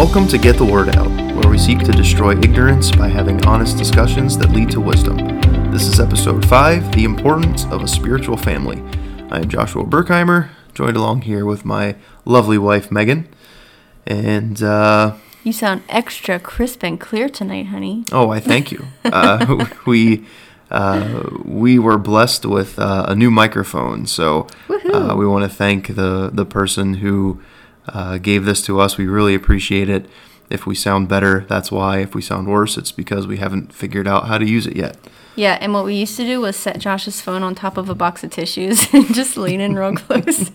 Welcome 0.00 0.26
to 0.28 0.38
Get 0.38 0.56
the 0.56 0.64
Word 0.64 0.96
Out, 0.96 1.10
where 1.36 1.50
we 1.50 1.58
seek 1.58 1.80
to 1.80 1.92
destroy 1.92 2.30
ignorance 2.30 2.90
by 2.90 3.08
having 3.08 3.44
honest 3.44 3.76
discussions 3.76 4.38
that 4.38 4.48
lead 4.50 4.70
to 4.70 4.80
wisdom. 4.80 5.18
This 5.70 5.82
is 5.82 6.00
episode 6.00 6.48
5 6.48 6.92
The 6.92 7.04
Importance 7.04 7.66
of 7.66 7.82
a 7.82 7.86
Spiritual 7.86 8.38
Family. 8.38 8.82
I 9.30 9.40
am 9.40 9.48
Joshua 9.50 9.84
Berkheimer, 9.84 10.48
joined 10.72 10.96
along 10.96 11.22
here 11.22 11.44
with 11.44 11.66
my 11.66 11.96
lovely 12.24 12.56
wife, 12.56 12.90
Megan. 12.90 13.28
And, 14.06 14.62
uh, 14.62 15.16
You 15.44 15.52
sound 15.52 15.82
extra 15.90 16.40
crisp 16.40 16.82
and 16.82 16.98
clear 16.98 17.28
tonight, 17.28 17.66
honey. 17.66 18.06
oh, 18.10 18.30
I 18.30 18.40
thank 18.40 18.72
you. 18.72 18.86
Uh, 19.04 19.66
we. 19.84 20.24
Uh, 20.70 21.28
we 21.44 21.80
were 21.80 21.98
blessed 21.98 22.46
with 22.46 22.78
uh, 22.78 23.04
a 23.08 23.16
new 23.16 23.28
microphone, 23.28 24.06
so 24.06 24.46
uh, 24.94 25.14
we 25.18 25.26
want 25.26 25.42
to 25.42 25.48
thank 25.48 25.88
the 25.96 26.30
the 26.32 26.46
person 26.46 26.94
who 26.94 27.40
uh, 27.92 28.18
gave 28.18 28.44
this 28.44 28.62
to 28.62 28.80
us. 28.80 28.96
We 28.96 29.06
really 29.06 29.34
appreciate 29.34 29.88
it. 29.88 30.06
If 30.48 30.66
we 30.66 30.74
sound 30.74 31.08
better, 31.08 31.46
that's 31.48 31.70
why. 31.70 31.98
If 31.98 32.14
we 32.14 32.22
sound 32.22 32.48
worse, 32.48 32.76
it's 32.76 32.90
because 32.90 33.26
we 33.26 33.36
haven't 33.36 33.72
figured 33.72 34.08
out 34.08 34.26
how 34.26 34.38
to 34.38 34.44
use 34.44 34.66
it 34.66 34.76
yet. 34.76 34.96
Yeah, 35.36 35.56
and 35.60 35.72
what 35.72 35.84
we 35.84 35.94
used 35.94 36.16
to 36.16 36.24
do 36.24 36.40
was 36.40 36.56
set 36.56 36.80
Josh's 36.80 37.20
phone 37.20 37.42
on 37.42 37.54
top 37.54 37.76
of 37.76 37.88
a 37.88 37.94
box 37.94 38.24
of 38.24 38.30
tissues 38.30 38.86
and 38.92 39.14
just 39.14 39.36
lean 39.36 39.60
in 39.60 39.76
real 39.76 39.94
close. 39.94 40.50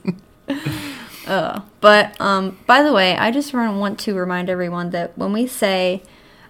uh, 1.28 1.62
but 1.82 2.20
um, 2.20 2.58
by 2.68 2.84
the 2.84 2.94
way, 2.94 3.16
I 3.16 3.32
just 3.32 3.54
want 3.54 4.00
to 4.02 4.14
remind 4.14 4.50
everyone 4.50 4.90
that 4.92 5.18
when 5.18 5.32
we 5.32 5.48
say 5.48 6.04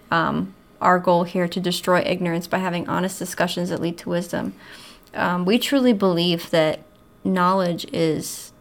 um, 0.10 0.56
our 0.82 1.00
goal 1.00 1.24
here 1.24 1.48
to 1.48 1.60
destroy 1.60 2.02
ignorance 2.02 2.48
by 2.48 2.58
having 2.58 2.90
honest 2.90 3.20
discussions 3.20 3.70
that 3.70 3.80
lead 3.80 3.98
to 4.00 4.10
wisdom, 4.10 4.54
um, 5.14 5.46
we 5.46 5.60
truly 5.60 5.94
believe 5.94 6.50
that 6.50 6.82
knowledge 7.24 7.86
is. 7.94 8.52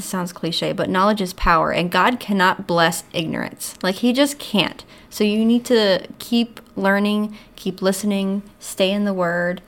This 0.00 0.08
sounds 0.08 0.32
cliche, 0.32 0.72
but 0.72 0.88
knowledge 0.88 1.20
is 1.20 1.34
power, 1.34 1.72
and 1.72 1.90
God 1.90 2.18
cannot 2.18 2.66
bless 2.66 3.04
ignorance. 3.12 3.74
Like, 3.82 3.96
He 3.96 4.14
just 4.14 4.38
can't. 4.38 4.82
So, 5.10 5.24
you 5.24 5.44
need 5.44 5.66
to 5.66 6.06
keep 6.18 6.58
learning, 6.74 7.36
keep 7.54 7.82
listening, 7.82 8.42
stay 8.58 8.92
in 8.92 9.04
the 9.04 9.12
Word, 9.12 9.60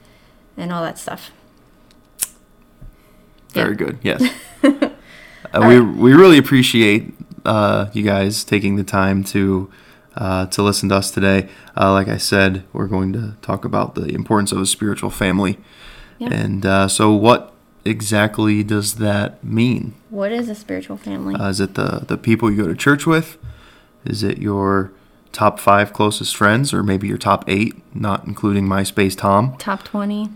and 0.57 0.73
all 0.73 0.81
that 0.81 0.97
stuff. 0.97 1.29
Very 3.51 3.73
Yeah. 3.73 3.75
good. 3.75 3.99
Yes. 4.01 4.23
uh, 4.63 5.65
we 5.67 5.79
we 5.79 6.13
really 6.15 6.39
appreciate 6.39 7.13
uh, 7.45 7.91
you 7.93 8.01
guys 8.01 8.43
taking 8.43 8.75
the 8.75 8.83
time 8.83 9.23
to 9.25 9.69
uh, 10.15 10.47
to 10.47 10.63
listen 10.63 10.89
to 10.89 10.95
us 10.95 11.11
today. 11.11 11.47
Uh, 11.77 11.91
like 11.91 12.07
I 12.07 12.17
said, 12.17 12.63
we're 12.73 12.87
going 12.87 13.13
to 13.13 13.35
talk 13.43 13.65
about 13.65 13.93
the 13.93 14.05
importance 14.15 14.51
of 14.51 14.57
a 14.59 14.65
spiritual 14.65 15.11
family. 15.11 15.59
Yeah. 16.17 16.33
And 16.33 16.65
uh, 16.65 16.87
so, 16.87 17.13
what 17.13 17.52
exactly 17.85 18.63
does 18.63 18.95
that 18.95 19.43
mean? 19.43 19.93
What 20.09 20.31
is 20.31 20.49
a 20.49 20.55
spiritual 20.55 20.97
family? 20.97 21.35
Uh, 21.35 21.49
is 21.49 21.59
it 21.59 21.75
the 21.75 22.03
the 22.07 22.17
people 22.17 22.51
you 22.51 22.63
go 22.63 22.67
to 22.67 22.75
church 22.75 23.05
with? 23.05 23.37
Is 24.05 24.23
it 24.23 24.37
your 24.37 24.91
top 25.31 25.59
five 25.59 25.93
closest 25.93 26.35
friends, 26.35 26.73
or 26.73 26.83
maybe 26.83 27.07
your 27.07 27.17
top 27.17 27.43
eight, 27.47 27.81
not 27.95 28.25
including 28.25 28.67
MySpace 28.67 29.17
Tom? 29.17 29.55
top 29.57 29.83
20, 29.83 30.29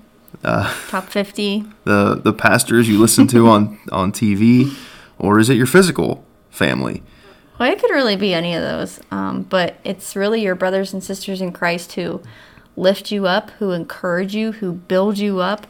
Uh, 0.43 0.73
top 0.87 1.05
50. 1.09 1.65
the 1.83 2.15
the 2.15 2.33
pastors 2.33 2.87
you 2.89 2.99
listen 2.99 3.27
to 3.27 3.47
on 3.47 3.79
on 3.91 4.11
TV, 4.11 4.75
or 5.19 5.39
is 5.39 5.49
it 5.49 5.57
your 5.57 5.67
physical 5.67 6.23
family? 6.49 7.03
Well, 7.59 7.71
it 7.71 7.79
could 7.79 7.89
really 7.91 8.15
be 8.15 8.35
any 8.35 8.53
of 8.53 8.61
those, 8.61 8.99
um, 9.09 9.41
but 9.49 9.77
it's 9.83 10.15
really 10.15 10.41
your 10.43 10.53
brothers 10.53 10.93
and 10.93 11.03
sisters 11.03 11.41
in 11.41 11.51
Christ 11.51 11.93
who 11.93 12.21
lift 12.75 13.11
you 13.11 13.25
up, 13.25 13.49
who 13.57 13.71
encourage 13.71 14.35
you, 14.35 14.51
who 14.51 14.73
build 14.73 15.17
you 15.17 15.39
up, 15.39 15.65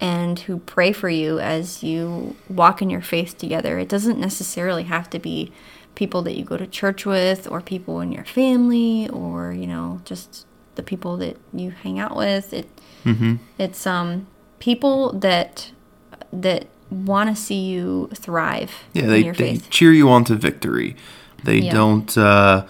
and 0.00 0.38
who 0.40 0.58
pray 0.58 0.92
for 0.92 1.08
you 1.10 1.38
as 1.38 1.82
you 1.82 2.34
walk 2.48 2.80
in 2.82 2.88
your 2.90 3.02
faith 3.02 3.36
together. 3.36 3.78
It 3.78 3.88
doesn't 3.88 4.18
necessarily 4.18 4.84
have 4.84 5.10
to 5.10 5.18
be 5.18 5.52
people 5.94 6.22
that 6.22 6.36
you 6.38 6.44
go 6.44 6.56
to 6.56 6.66
church 6.66 7.04
with, 7.04 7.50
or 7.50 7.60
people 7.60 8.00
in 8.00 8.10
your 8.12 8.24
family, 8.24 9.08
or 9.10 9.52
you 9.52 9.66
know, 9.66 10.00
just 10.04 10.46
the 10.76 10.82
people 10.82 11.16
that 11.18 11.36
you 11.52 11.70
hang 11.70 11.98
out 11.98 12.16
with. 12.16 12.52
It 12.52 12.68
Mm-hmm. 13.04 13.36
it's 13.58 13.86
um 13.86 14.26
people 14.58 15.12
that 15.12 15.70
that 16.32 16.66
want 16.90 17.30
to 17.30 17.36
see 17.42 17.60
you 17.70 18.10
thrive 18.14 18.72
Yeah, 18.92 19.04
in 19.04 19.08
they, 19.08 19.24
your 19.24 19.34
they 19.34 19.56
cheer 19.70 19.92
you 19.92 20.10
on 20.10 20.24
to 20.24 20.34
victory. 20.34 20.96
They 21.44 21.60
Yeah. 21.60 21.72
don't 21.72 22.18
uh, 22.18 22.66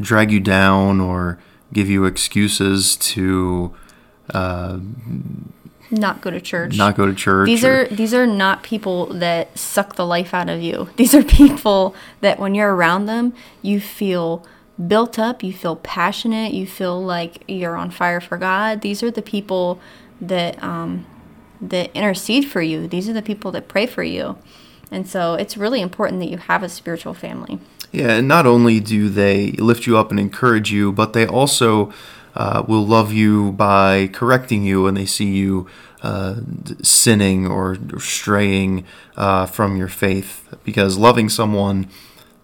drag 0.00 0.30
you 0.30 0.38
down 0.40 1.00
or 1.00 1.38
give 1.72 1.88
you 1.88 2.04
excuses 2.04 2.96
to 2.96 3.74
uh, 4.32 4.78
Not 5.90 6.20
go 6.20 6.30
to 6.30 6.40
church. 6.40 6.76
not 6.76 6.96
go 6.96 7.06
to 7.06 7.14
church. 7.14 7.46
these 7.46 7.64
or- 7.64 7.82
are 7.82 7.86
these 7.86 8.12
are 8.12 8.26
not 8.26 8.62
people 8.62 9.06
that 9.06 9.56
suck 9.58 9.96
the 9.96 10.06
life 10.06 10.34
out 10.34 10.48
of 10.48 10.60
you. 10.60 10.88
These 10.96 11.14
are 11.14 11.22
people 11.22 11.94
that 12.20 12.38
when 12.38 12.54
you're 12.54 12.74
around 12.74 13.06
them, 13.06 13.32
you 13.62 13.80
feel 13.80 14.44
built 14.86 15.18
up, 15.18 15.42
you 15.42 15.52
feel 15.52 15.76
passionate, 15.76 16.52
you 16.52 16.66
feel 16.66 17.02
like 17.02 17.42
you're 17.48 17.76
on 17.76 17.90
fire 17.90 18.20
for 18.20 18.36
God. 18.36 18.82
These 18.82 19.02
are 19.02 19.10
the 19.10 19.22
people 19.22 19.80
that 20.20 20.62
um, 20.62 21.06
that 21.60 21.90
intercede 21.94 22.44
for 22.46 22.60
you. 22.60 22.86
These 22.86 23.08
are 23.08 23.12
the 23.12 23.22
people 23.22 23.50
that 23.52 23.68
pray 23.68 23.86
for 23.86 24.02
you. 24.02 24.36
And 24.90 25.06
so 25.06 25.34
it's 25.34 25.56
really 25.56 25.80
important 25.80 26.20
that 26.20 26.30
you 26.30 26.38
have 26.38 26.62
a 26.62 26.68
spiritual 26.68 27.14
family. 27.14 27.58
Yeah, 27.92 28.10
and 28.12 28.28
not 28.28 28.46
only 28.46 28.80
do 28.80 29.08
they 29.08 29.52
lift 29.52 29.86
you 29.86 29.96
up 29.96 30.10
and 30.10 30.20
encourage 30.20 30.70
you, 30.70 30.92
but 30.92 31.12
they 31.14 31.26
also 31.26 31.92
uh, 32.38 32.62
will 32.68 32.86
love 32.86 33.12
you 33.12 33.50
by 33.52 34.08
correcting 34.12 34.62
you 34.62 34.84
when 34.84 34.94
they 34.94 35.04
see 35.04 35.26
you 35.26 35.66
uh, 36.02 36.36
sinning 36.82 37.48
or 37.48 37.76
straying 37.98 38.84
uh, 39.16 39.44
from 39.44 39.76
your 39.76 39.88
faith. 39.88 40.56
Because 40.64 40.96
loving 40.96 41.28
someone 41.28 41.88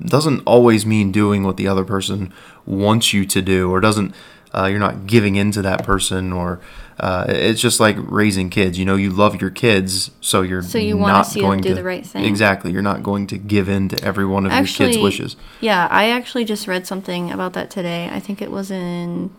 doesn't 0.05 0.41
always 0.41 0.85
mean 0.85 1.13
doing 1.13 1.45
what 1.45 1.57
the 1.57 1.69
other 1.69 1.85
person 1.85 2.33
wants 2.67 3.13
you 3.15 3.25
to 3.25 3.41
do, 3.41 3.71
or 3.71 3.81
doesn't. 3.81 4.15
Uh, 4.53 4.67
you're 4.67 4.79
not 4.79 5.07
giving 5.07 5.35
in 5.35 5.51
to 5.51 5.63
that 5.63 5.85
person, 5.85 6.33
or 6.33 6.61
uh, 7.01 7.25
it's 7.29 7.61
just 7.61 7.81
like 7.81 7.97
raising 7.99 8.51
kids. 8.51 8.79
You 8.79 8.85
know, 8.85 8.95
you 8.97 9.11
love 9.11 9.41
your 9.41 9.51
kids, 9.51 10.11
so 10.21 10.43
you're 10.43 10.63
So 10.63 10.79
you 10.79 10.97
wanna 10.97 11.25
see 11.25 11.41
them 11.41 11.61
do 11.61 11.71
to 11.71 11.75
the 11.75 11.83
right 11.85 12.07
thing. 12.07 12.25
Exactly, 12.25 12.73
you're 12.73 12.83
not 12.83 13.03
going 13.03 13.27
to 13.29 13.39
give 13.39 13.69
in 13.69 13.89
to 13.91 14.05
every 14.05 14.27
one 14.27 14.47
of 14.47 14.53
your 14.53 14.67
kids' 14.67 14.99
wishes. 14.99 15.37
Yeah, 15.61 15.87
I 15.91 16.11
actually 16.11 16.45
just 16.45 16.67
read 16.69 16.87
something 16.87 17.31
about 17.31 17.53
that 17.53 17.71
today. 17.71 18.09
I 18.13 18.21
think 18.21 18.43
it 18.43 18.51
was 18.51 18.71
in 18.71 19.31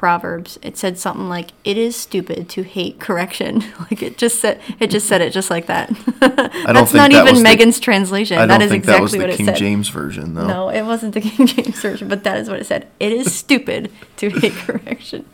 Proverbs. 0.00 0.58
It 0.62 0.78
said 0.78 0.96
something 0.96 1.28
like, 1.28 1.50
"It 1.62 1.76
is 1.76 1.94
stupid 1.94 2.48
to 2.48 2.62
hate 2.62 2.98
correction." 2.98 3.62
like 3.80 4.02
it 4.02 4.16
just 4.16 4.40
said 4.40 4.58
it 4.80 4.86
just 4.88 5.06
said 5.06 5.20
it 5.20 5.30
just 5.30 5.50
like 5.50 5.66
that. 5.66 5.90
That's 6.20 6.90
think 6.90 6.94
not 6.94 7.10
that 7.10 7.12
even 7.12 7.34
the- 7.34 7.42
Megan's 7.42 7.78
translation. 7.78 8.38
I 8.38 8.46
that 8.46 8.58
don't 8.58 8.62
is 8.62 8.70
think 8.70 8.84
exactly 8.84 9.18
that 9.18 9.26
was 9.28 9.38
what 9.38 9.46
the 9.46 9.52
it 9.52 9.54
King. 9.54 9.54
James 9.56 9.90
version, 9.90 10.32
though. 10.32 10.46
No, 10.46 10.68
it 10.70 10.84
wasn't 10.84 11.12
the 11.12 11.20
King 11.28 11.46
James 11.46 11.82
version, 11.82 12.08
but 12.08 12.24
that 12.24 12.38
is 12.38 12.48
what 12.48 12.60
it 12.60 12.64
said. 12.64 12.88
It 12.98 13.12
is 13.12 13.34
stupid 13.34 13.92
to 14.16 14.30
hate 14.30 14.54
correction. 14.54 15.26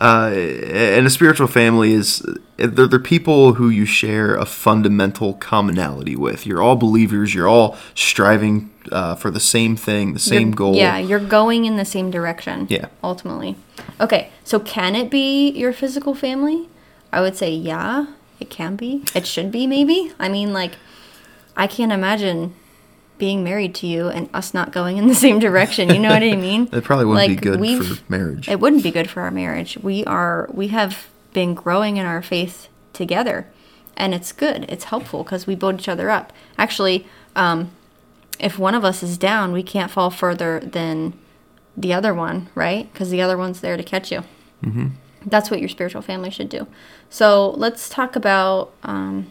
Uh, 0.00 0.30
and 0.32 1.06
a 1.06 1.10
spiritual 1.10 1.48
family 1.48 1.92
is 1.92 2.24
they're, 2.56 2.86
they're 2.86 2.98
people 2.98 3.54
who 3.54 3.68
you 3.68 3.84
share 3.84 4.36
a 4.36 4.46
fundamental 4.46 5.34
commonality 5.34 6.14
with. 6.14 6.46
You're 6.46 6.62
all 6.62 6.76
believers. 6.76 7.34
You're 7.34 7.48
all 7.48 7.76
striving 7.94 8.71
uh, 8.90 9.14
for 9.14 9.30
the 9.30 9.40
same 9.40 9.76
thing, 9.76 10.12
the 10.14 10.18
same 10.18 10.48
You're- 10.48 10.54
goal. 10.56 10.74
Yeah, 10.76 10.98
you're 10.98 11.20
going 11.20 11.64
in 11.64 11.76
the 11.76 11.84
same 11.84 12.10
direction. 12.10 12.66
Yeah. 12.70 12.86
Ultimately. 13.04 13.56
Okay, 14.00 14.30
so 14.44 14.58
can 14.58 14.96
it 14.96 15.10
be 15.10 15.50
your 15.50 15.72
physical 15.72 16.14
family? 16.14 16.68
I 17.12 17.20
would 17.20 17.36
say 17.36 17.50
yeah, 17.52 18.06
it 18.40 18.50
can 18.50 18.76
be. 18.76 19.04
It 19.14 19.26
should 19.26 19.52
be 19.52 19.66
maybe. 19.66 20.12
I 20.18 20.28
mean 20.28 20.52
like 20.52 20.72
I 21.56 21.66
can't 21.66 21.92
imagine 21.92 22.54
being 23.18 23.44
married 23.44 23.72
to 23.76 23.86
you 23.86 24.08
and 24.08 24.28
us 24.34 24.52
not 24.52 24.72
going 24.72 24.96
in 24.96 25.06
the 25.06 25.14
same 25.14 25.38
direction. 25.38 25.90
You 25.90 25.98
know 26.00 26.08
what 26.08 26.22
I 26.24 26.34
mean? 26.48 26.68
It 26.72 26.82
probably 26.82 27.04
wouldn't 27.04 27.28
Like, 27.28 27.40
be 27.40 27.50
good 27.50 27.84
for 27.86 28.02
marriage. 28.10 28.48
It 28.48 28.58
wouldn't 28.58 28.82
be 28.82 28.90
good 28.90 29.08
for 29.08 29.20
our 29.22 29.30
marriage. 29.30 29.78
We 29.78 30.04
are 30.06 30.48
we 30.52 30.68
have 30.68 31.06
been 31.32 31.54
growing 31.54 31.98
in 31.98 32.06
our 32.06 32.20
faith 32.22 32.68
together, 32.92 33.46
and 33.96 34.12
it's 34.14 34.32
good. 34.32 34.64
It's 34.68 34.84
helpful 34.84 35.22
because 35.22 35.46
we 35.46 35.54
build 35.54 35.78
each 35.80 35.88
other 35.88 36.10
up. 36.10 36.32
Actually, 36.58 37.06
um, 37.36 37.70
if 38.42 38.58
one 38.58 38.74
of 38.74 38.84
us 38.84 39.02
is 39.02 39.16
down, 39.16 39.52
we 39.52 39.62
can't 39.62 39.90
fall 39.90 40.10
further 40.10 40.60
than 40.60 41.14
the 41.76 41.92
other 41.92 42.12
one, 42.12 42.48
right? 42.54 42.92
Because 42.92 43.10
the 43.10 43.22
other 43.22 43.38
one's 43.38 43.60
there 43.60 43.76
to 43.76 43.82
catch 43.82 44.10
you. 44.10 44.24
Mm-hmm. 44.62 44.88
That's 45.24 45.50
what 45.50 45.60
your 45.60 45.68
spiritual 45.68 46.02
family 46.02 46.30
should 46.30 46.48
do. 46.48 46.66
So 47.08 47.50
let's 47.50 47.88
talk 47.88 48.16
about 48.16 48.72
um, 48.82 49.30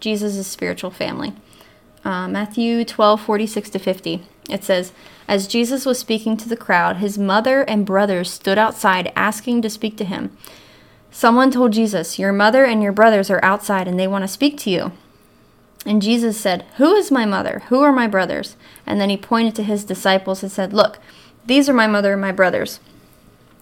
Jesus' 0.00 0.46
spiritual 0.46 0.90
family. 0.90 1.34
Uh, 2.02 2.26
Matthew 2.26 2.84
12, 2.84 3.20
46 3.20 3.70
to 3.70 3.78
50. 3.78 4.22
It 4.50 4.64
says, 4.64 4.92
As 5.28 5.46
Jesus 5.46 5.84
was 5.84 5.98
speaking 5.98 6.36
to 6.38 6.48
the 6.48 6.56
crowd, 6.56 6.96
his 6.96 7.18
mother 7.18 7.62
and 7.62 7.86
brothers 7.86 8.30
stood 8.30 8.58
outside 8.58 9.12
asking 9.14 9.62
to 9.62 9.70
speak 9.70 9.96
to 9.98 10.04
him. 10.04 10.36
Someone 11.10 11.50
told 11.50 11.72
Jesus, 11.72 12.18
Your 12.18 12.32
mother 12.32 12.64
and 12.64 12.82
your 12.82 12.92
brothers 12.92 13.30
are 13.30 13.44
outside 13.44 13.86
and 13.86 14.00
they 14.00 14.08
want 14.08 14.22
to 14.22 14.28
speak 14.28 14.58
to 14.58 14.70
you. 14.70 14.92
And 15.86 16.00
Jesus 16.00 16.38
said, 16.40 16.64
Who 16.76 16.94
is 16.94 17.10
my 17.10 17.24
mother? 17.24 17.62
Who 17.68 17.80
are 17.80 17.92
my 17.92 18.06
brothers? 18.06 18.56
And 18.86 19.00
then 19.00 19.10
he 19.10 19.16
pointed 19.16 19.54
to 19.56 19.62
his 19.62 19.84
disciples 19.84 20.42
and 20.42 20.50
said, 20.50 20.72
Look, 20.72 20.98
these 21.46 21.68
are 21.68 21.74
my 21.74 21.86
mother 21.86 22.12
and 22.12 22.20
my 22.20 22.32
brothers. 22.32 22.80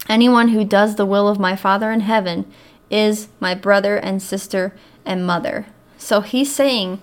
Anyone 0.08 0.48
who 0.48 0.64
does 0.64 0.96
the 0.96 1.06
will 1.06 1.28
of 1.28 1.38
my 1.38 1.56
Father 1.56 1.90
in 1.90 2.00
heaven 2.00 2.50
is 2.90 3.28
my 3.40 3.54
brother 3.54 3.96
and 3.96 4.22
sister 4.22 4.74
and 5.04 5.26
mother. 5.26 5.66
So 5.98 6.20
he's 6.20 6.54
saying 6.54 7.00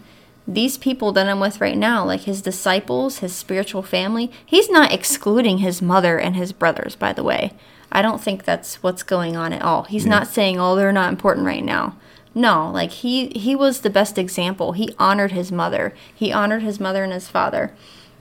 these 0.47 0.77
people 0.77 1.11
that 1.13 1.27
I'm 1.27 1.39
with 1.39 1.61
right 1.61 1.77
now, 1.77 2.03
like 2.05 2.21
his 2.21 2.41
disciples, 2.41 3.19
his 3.19 3.35
spiritual 3.35 3.83
family, 3.83 4.31
he's 4.45 4.69
not 4.69 4.91
excluding 4.91 5.59
his 5.59 5.81
mother 5.81 6.19
and 6.19 6.35
his 6.35 6.51
brothers, 6.51 6.95
by 6.95 7.13
the 7.13 7.23
way. 7.23 7.53
I 7.91 8.01
don't 8.01 8.21
think 8.21 8.43
that's 8.43 8.81
what's 8.83 9.03
going 9.03 9.35
on 9.35 9.53
at 9.53 9.61
all. 9.61 9.83
He's 9.83 10.05
not 10.05 10.27
saying, 10.27 10.59
"Oh, 10.59 10.75
they're 10.75 10.91
not 10.91 11.11
important 11.11 11.45
right 11.45 11.63
now." 11.63 11.95
No, 12.39 12.71
like 12.71 12.91
he 12.91 13.27
he 13.29 13.55
was 13.55 13.81
the 13.81 13.89
best 13.89 14.17
example. 14.17 14.71
He 14.71 14.95
honored 14.97 15.31
his 15.33 15.51
mother. 15.51 15.93
He 16.13 16.31
honored 16.31 16.61
his 16.61 16.79
mother 16.79 17.03
and 17.03 17.11
his 17.13 17.27
father. 17.27 17.73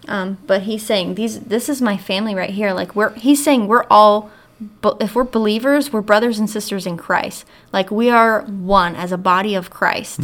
Um, 0.08 0.38
but 0.46 0.62
he's 0.62 0.84
saying 0.84 1.14
these 1.14 1.40
this 1.40 1.68
is 1.68 1.80
my 1.82 1.96
family 1.96 2.34
right 2.34 2.50
here. 2.50 2.72
Like 2.72 2.96
we're 2.96 3.12
he's 3.14 3.42
saying 3.44 3.68
we're 3.68 3.84
all 3.90 4.30
if 5.00 5.14
we're 5.14 5.22
believers, 5.24 5.92
we're 5.92 6.00
brothers 6.02 6.38
and 6.40 6.50
sisters 6.50 6.84
in 6.86 6.96
Christ. 6.96 7.44
Like 7.72 7.90
we 7.92 8.10
are 8.10 8.42
one 8.42 8.96
as 8.96 9.12
a 9.12 9.18
body 9.18 9.54
of 9.54 9.70
Christ. 9.70 10.20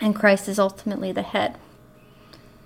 And 0.00 0.14
Christ 0.16 0.48
is 0.48 0.58
ultimately 0.58 1.12
the 1.12 1.22
head. 1.22 1.58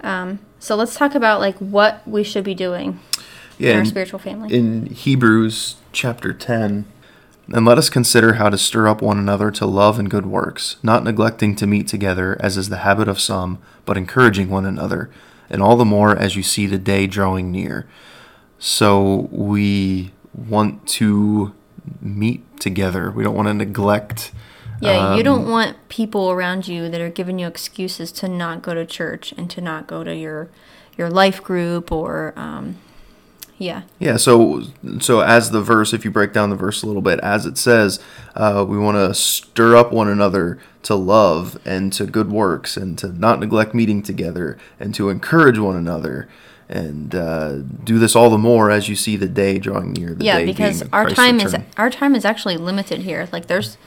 Um, 0.03 0.39
so 0.61 0.77
let's 0.77 0.95
talk 0.95 1.15
about 1.15 1.41
like 1.41 1.57
what 1.59 2.07
we 2.07 2.23
should 2.23 2.45
be 2.45 2.55
doing 2.55 3.01
Yeah, 3.59 3.71
in 3.71 3.75
our 3.77 3.81
in- 3.83 3.87
spiritual 3.87 4.19
family. 4.21 4.55
in 4.55 4.87
Hebrews 4.87 5.77
chapter 5.93 6.33
10, 6.33 6.85
and 7.53 7.65
let 7.65 7.79
us 7.79 7.91
consider 7.91 8.35
how 8.35 8.49
to 8.49 8.59
stir 8.59 8.89
up 8.89 9.01
one 9.01 9.19
another 9.19 9.51
to 9.53 9.67
love 9.67 9.99
and 9.99 10.11
good 10.11 10.27
works, 10.27 10.77
not 10.83 11.05
neglecting 11.05 11.55
to 11.57 11.67
meet 11.67 11.87
together, 11.87 12.37
as 12.41 12.57
is 12.57 12.69
the 12.69 12.79
habit 12.79 13.09
of 13.09 13.21
some, 13.21 13.59
but 13.85 13.97
encouraging 13.97 14.51
one 14.51 14.67
another, 14.67 15.11
and 15.49 15.63
all 15.63 15.77
the 15.77 15.85
more 15.85 16.17
as 16.17 16.35
you 16.35 16.43
see 16.43 16.67
the 16.67 16.79
day 16.79 17.07
drawing 17.07 17.53
near. 17.53 17.87
So 18.59 19.29
we 19.31 20.13
want 20.35 20.87
to 20.89 21.55
meet 22.01 22.59
together. 22.61 23.11
We 23.11 23.23
don't 23.23 23.35
want 23.35 23.49
to 23.49 23.55
neglect. 23.55 24.33
Yeah, 24.81 25.15
you 25.15 25.21
um, 25.21 25.25
don't 25.25 25.49
want 25.49 25.89
people 25.89 26.31
around 26.31 26.69
you 26.69 26.89
that 26.91 27.01
are 27.01 27.09
giving 27.09 27.39
you 27.39 27.47
excuses 27.47 28.13
to 28.13 28.29
not 28.29 28.63
go 28.63 28.75
to 28.75 28.85
church 28.85 29.33
and 29.37 29.51
to 29.51 29.61
not 29.61 29.87
go 29.87 30.05
to 30.05 30.15
your 30.15 30.49
your 30.99 31.11
life 31.11 31.43
group 31.43 31.93
or 31.93 32.33
um, 32.37 32.77
yeah, 33.59 33.83
Yeah, 33.99 34.19
so 34.19 34.65
so 35.01 35.21
as 35.21 35.51
the 35.51 35.63
verse, 35.63 35.95
if 35.95 36.05
you 36.05 36.11
break 36.11 36.33
down 36.33 36.51
the 36.51 36.57
verse 36.57 36.83
a 36.83 36.87
little 36.87 37.03
bit, 37.03 37.19
as 37.21 37.47
it 37.47 37.57
says, 37.57 38.01
uh, 38.35 38.65
we 38.69 38.77
want 38.77 38.97
to 38.97 39.15
stir 39.15 39.77
up 39.77 39.93
one 39.93 40.09
another 40.09 40.59
to 40.83 40.95
love 40.95 41.59
and 41.65 41.93
to 41.95 42.05
good 42.05 42.31
works, 42.31 42.77
and 42.77 42.99
to 42.99 43.09
not 43.09 43.41
neglect 43.41 43.75
meeting 43.75 44.03
together, 44.03 44.59
and 44.79 44.95
to 44.95 45.09
encourage 45.09 45.59
one 45.59 45.75
another, 45.75 46.29
and 46.69 47.15
uh, 47.15 47.57
do 47.59 47.99
this 47.99 48.15
all 48.15 48.29
the 48.29 48.37
more 48.37 48.71
as 48.71 48.91
you 48.91 48.97
see 48.97 49.17
the 49.17 49.29
day 49.29 49.59
drawing 49.59 49.93
near. 49.95 50.15
The 50.15 50.25
yeah, 50.25 50.45
because 50.45 50.83
our 50.93 51.09
time 51.09 51.41
is 51.41 51.57
our 51.79 51.89
time 51.89 52.15
is 52.15 52.27
actually 52.27 52.59
limited 52.59 53.01
here. 53.01 53.27
Like 53.33 53.47
there's 53.47 53.79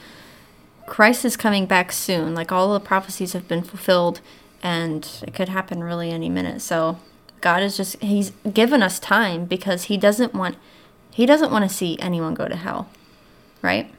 Christ 0.86 1.24
is 1.24 1.36
coming 1.36 1.66
back 1.66 1.92
soon. 1.92 2.34
Like 2.34 2.50
all 2.50 2.72
the 2.72 2.80
prophecies 2.80 3.34
have 3.34 3.46
been 3.46 3.62
fulfilled, 3.62 4.20
and 4.64 5.08
it 5.22 5.32
could 5.32 5.48
happen 5.48 5.84
really 5.84 6.10
any 6.10 6.28
minute. 6.28 6.60
So 6.60 6.98
God 7.40 7.62
is 7.62 7.76
just 7.76 7.96
He's 8.02 8.32
given 8.52 8.82
us 8.82 8.98
time 8.98 9.44
because 9.44 9.84
He 9.84 9.96
doesn't 9.96 10.34
want 10.34 10.56
He 11.10 11.26
doesn't 11.26 11.50
want 11.50 11.68
to 11.68 11.74
see 11.74 11.98
anyone 11.98 12.34
go 12.34 12.48
to 12.48 12.56
hell, 12.56 12.88
right? 13.62 13.92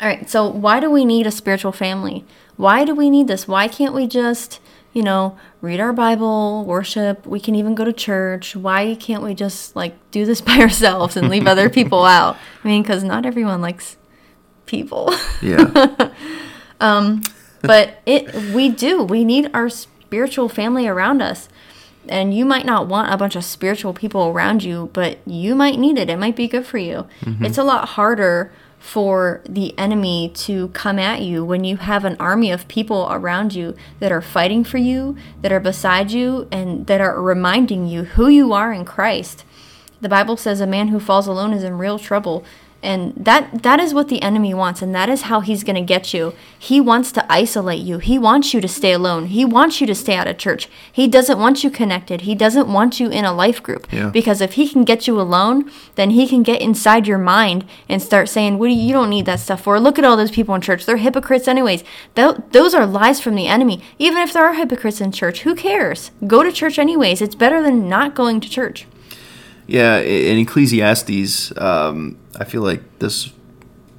All 0.00 0.08
right. 0.08 0.28
So 0.28 0.48
why 0.48 0.80
do 0.80 0.90
we 0.90 1.04
need 1.04 1.26
a 1.26 1.30
spiritual 1.30 1.72
family? 1.72 2.24
Why 2.56 2.84
do 2.84 2.94
we 2.94 3.10
need 3.10 3.28
this? 3.28 3.46
Why 3.46 3.68
can't 3.68 3.94
we 3.94 4.06
just 4.06 4.60
you 4.94 5.02
know, 5.02 5.36
read 5.60 5.80
our 5.80 5.92
Bible, 5.92 6.64
worship. 6.64 7.26
We 7.26 7.40
can 7.40 7.56
even 7.56 7.74
go 7.74 7.84
to 7.84 7.92
church. 7.92 8.54
Why 8.54 8.94
can't 8.94 9.22
we 9.22 9.34
just 9.34 9.76
like 9.76 9.94
do 10.12 10.24
this 10.24 10.40
by 10.48 10.58
ourselves 10.58 11.16
and 11.18 11.28
leave 11.28 11.46
other 11.46 11.68
people 11.68 12.04
out? 12.04 12.38
I 12.62 12.68
mean, 12.68 12.82
because 12.82 13.04
not 13.04 13.26
everyone 13.26 13.60
likes 13.60 13.96
people. 14.64 15.12
yeah, 15.42 16.10
um, 16.80 17.22
but 17.60 17.98
it 18.06 18.32
we 18.54 18.70
do 18.70 19.02
we 19.02 19.24
need 19.24 19.50
our 19.52 19.68
spiritual 19.68 20.48
family 20.48 20.86
around 20.86 21.20
us 21.20 21.48
and 22.08 22.34
you 22.34 22.44
might 22.44 22.66
not 22.66 22.86
want 22.86 23.12
a 23.12 23.16
bunch 23.16 23.36
of 23.36 23.44
spiritual 23.44 23.92
people 23.92 24.28
around 24.28 24.62
you 24.62 24.90
but 24.92 25.18
you 25.26 25.54
might 25.54 25.78
need 25.78 25.98
it. 25.98 26.10
It 26.10 26.18
might 26.18 26.36
be 26.36 26.48
good 26.48 26.66
for 26.66 26.78
you. 26.78 27.06
Mm-hmm. 27.22 27.44
It's 27.44 27.58
a 27.58 27.64
lot 27.64 27.90
harder 27.90 28.52
for 28.84 29.40
the 29.48 29.76
enemy 29.78 30.30
to 30.34 30.68
come 30.68 30.98
at 30.98 31.22
you 31.22 31.42
when 31.42 31.64
you 31.64 31.78
have 31.78 32.04
an 32.04 32.16
army 32.20 32.50
of 32.50 32.68
people 32.68 33.08
around 33.10 33.54
you 33.54 33.74
that 33.98 34.12
are 34.12 34.20
fighting 34.20 34.62
for 34.62 34.76
you 34.76 35.16
that 35.40 35.50
are 35.50 35.58
beside 35.58 36.10
you 36.10 36.46
and 36.52 36.86
that 36.86 37.00
are 37.00 37.22
reminding 37.22 37.86
you 37.86 38.04
who 38.04 38.28
you 38.28 38.52
are 38.52 38.74
in 38.74 38.84
christ. 38.84 39.42
The 40.02 40.08
bible 40.10 40.36
says 40.36 40.60
a 40.60 40.66
man 40.66 40.88
who 40.88 41.00
falls 41.00 41.26
alone 41.26 41.54
is 41.54 41.64
in 41.64 41.78
real 41.78 41.98
trouble 41.98 42.44
and 42.84 43.14
that 43.16 43.62
that 43.62 43.80
is 43.80 43.94
what 43.94 44.08
the 44.08 44.22
enemy 44.22 44.52
wants 44.54 44.82
and 44.82 44.94
that 44.94 45.08
is 45.08 45.22
how 45.22 45.40
he's 45.40 45.64
going 45.64 45.74
to 45.76 45.82
get 45.82 46.14
you. 46.14 46.34
He 46.58 46.80
wants 46.80 47.10
to 47.12 47.32
isolate 47.32 47.80
you. 47.80 47.98
He 47.98 48.18
wants 48.18 48.52
you 48.54 48.60
to 48.60 48.68
stay 48.68 48.92
alone. 48.92 49.26
He 49.26 49.44
wants 49.44 49.80
you 49.80 49.86
to 49.86 49.94
stay 49.94 50.14
out 50.16 50.26
of 50.26 50.38
church. 50.38 50.68
He 50.92 51.08
doesn't 51.08 51.38
want 51.38 51.64
you 51.64 51.70
connected. 51.70 52.22
He 52.22 52.34
doesn't 52.34 52.68
want 52.68 53.00
you 53.00 53.08
in 53.08 53.24
a 53.24 53.32
life 53.32 53.62
group. 53.62 53.86
Yeah. 53.90 54.10
because 54.10 54.40
if 54.40 54.52
he 54.52 54.68
can 54.68 54.84
get 54.84 55.06
you 55.06 55.20
alone 55.20 55.70
then 55.94 56.10
he 56.10 56.26
can 56.28 56.42
get 56.42 56.60
inside 56.60 57.06
your 57.06 57.18
mind 57.18 57.64
and 57.88 58.02
start 58.02 58.28
saying 58.28 58.58
what 58.58 58.68
do 58.68 58.74
you, 58.74 58.82
you 58.82 58.92
don't 58.92 59.10
need 59.10 59.26
that 59.26 59.40
stuff 59.40 59.62
for? 59.62 59.80
Look 59.80 59.98
at 59.98 60.04
all 60.04 60.16
those 60.16 60.30
people 60.30 60.54
in 60.54 60.60
church. 60.60 60.84
They're 60.84 60.96
hypocrites 60.98 61.48
anyways. 61.48 61.84
Tho- 62.14 62.42
those 62.52 62.74
are 62.74 62.86
lies 62.86 63.20
from 63.20 63.34
the 63.34 63.46
enemy. 63.46 63.82
Even 63.98 64.18
if 64.18 64.32
there 64.32 64.44
are 64.44 64.54
hypocrites 64.54 65.00
in 65.00 65.12
church 65.12 65.40
who 65.42 65.54
cares? 65.54 66.10
Go 66.26 66.42
to 66.42 66.52
church 66.52 66.78
anyways. 66.78 67.22
It's 67.22 67.34
better 67.34 67.62
than 67.62 67.88
not 67.88 68.14
going 68.14 68.40
to 68.40 68.48
church 68.48 68.86
yeah. 69.66 69.98
In 69.98 70.38
Ecclesiastes, 70.38 71.56
um, 71.58 72.18
I 72.38 72.44
feel 72.44 72.62
like 72.62 72.82
this 72.98 73.32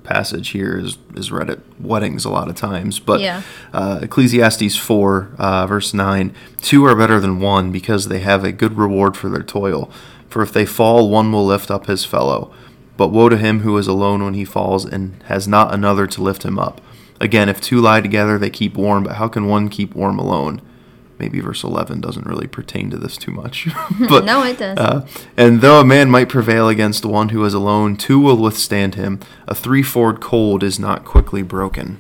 passage 0.04 0.50
here 0.50 0.78
is 0.78 0.98
is 1.16 1.32
read 1.32 1.50
at 1.50 1.60
weddings 1.82 2.26
a 2.26 2.30
lot 2.30 2.48
of 2.48 2.56
times, 2.56 3.00
but 3.00 3.20
Yeah. 3.22 3.42
uh, 3.74 4.00
Ecclesiastes 4.04 4.76
four 4.78 5.30
uh, 5.40 5.66
verse 5.68 5.94
nine: 5.94 6.34
two 6.62 6.86
are 6.86 6.96
better 6.96 7.20
than 7.20 7.40
one 7.40 7.72
because 7.72 8.08
they 8.08 8.20
have 8.20 8.44
a 8.44 8.52
good 8.52 8.78
reward 8.78 9.18
for 9.18 9.30
their 9.30 9.44
toil. 9.44 9.90
For 10.30 10.42
if 10.42 10.52
they 10.54 10.66
fall, 10.66 11.10
one 11.10 11.32
will 11.32 11.46
lift 11.46 11.72
up 11.72 11.88
his 11.88 12.06
fellow. 12.06 12.52
But 12.98 13.08
woe 13.10 13.30
to 13.30 13.38
him 13.38 13.62
who 13.62 13.78
is 13.78 13.88
alone 13.88 14.24
when 14.24 14.36
he 14.36 14.46
falls 14.46 14.86
and 14.86 15.22
has 15.24 15.48
not 15.48 15.74
another 15.74 16.08
to 16.08 16.22
lift 16.22 16.44
him 16.44 16.58
up. 16.60 16.80
Again, 17.20 17.50
if 17.50 17.60
two 17.60 17.80
lie 17.82 18.02
together, 18.02 18.38
they 18.38 18.50
keep 18.50 18.76
warm. 18.76 19.04
But 19.04 19.16
how 19.16 19.28
can 19.28 19.48
one 19.48 19.70
keep 19.70 19.96
warm 19.96 20.20
alone? 20.20 20.62
Maybe 21.18 21.40
verse 21.40 21.64
11 21.64 22.02
doesn't 22.02 22.26
really 22.26 22.48
pertain 22.48 22.90
to 22.90 22.98
this 22.98 23.18
too 23.18 23.32
much. 23.32 23.68
but 24.10 24.26
No, 24.26 24.44
it 24.44 24.58
does. 24.58 24.78
Uh, 24.78 25.08
and 25.38 25.62
though 25.62 25.80
a 25.80 25.86
man 25.86 26.10
might 26.10 26.30
prevail 26.30 26.68
against 26.68 27.06
one 27.06 27.30
who 27.30 27.44
is 27.46 27.54
alone, 27.54 27.96
two 27.96 28.20
will 28.20 28.38
withstand 28.38 28.96
him. 28.96 29.20
A 29.48 29.56
three-fold 29.56 30.20
cord 30.22 30.64
is 30.64 30.80
not 30.80 31.06
quickly 31.06 31.42
broken. 31.42 32.00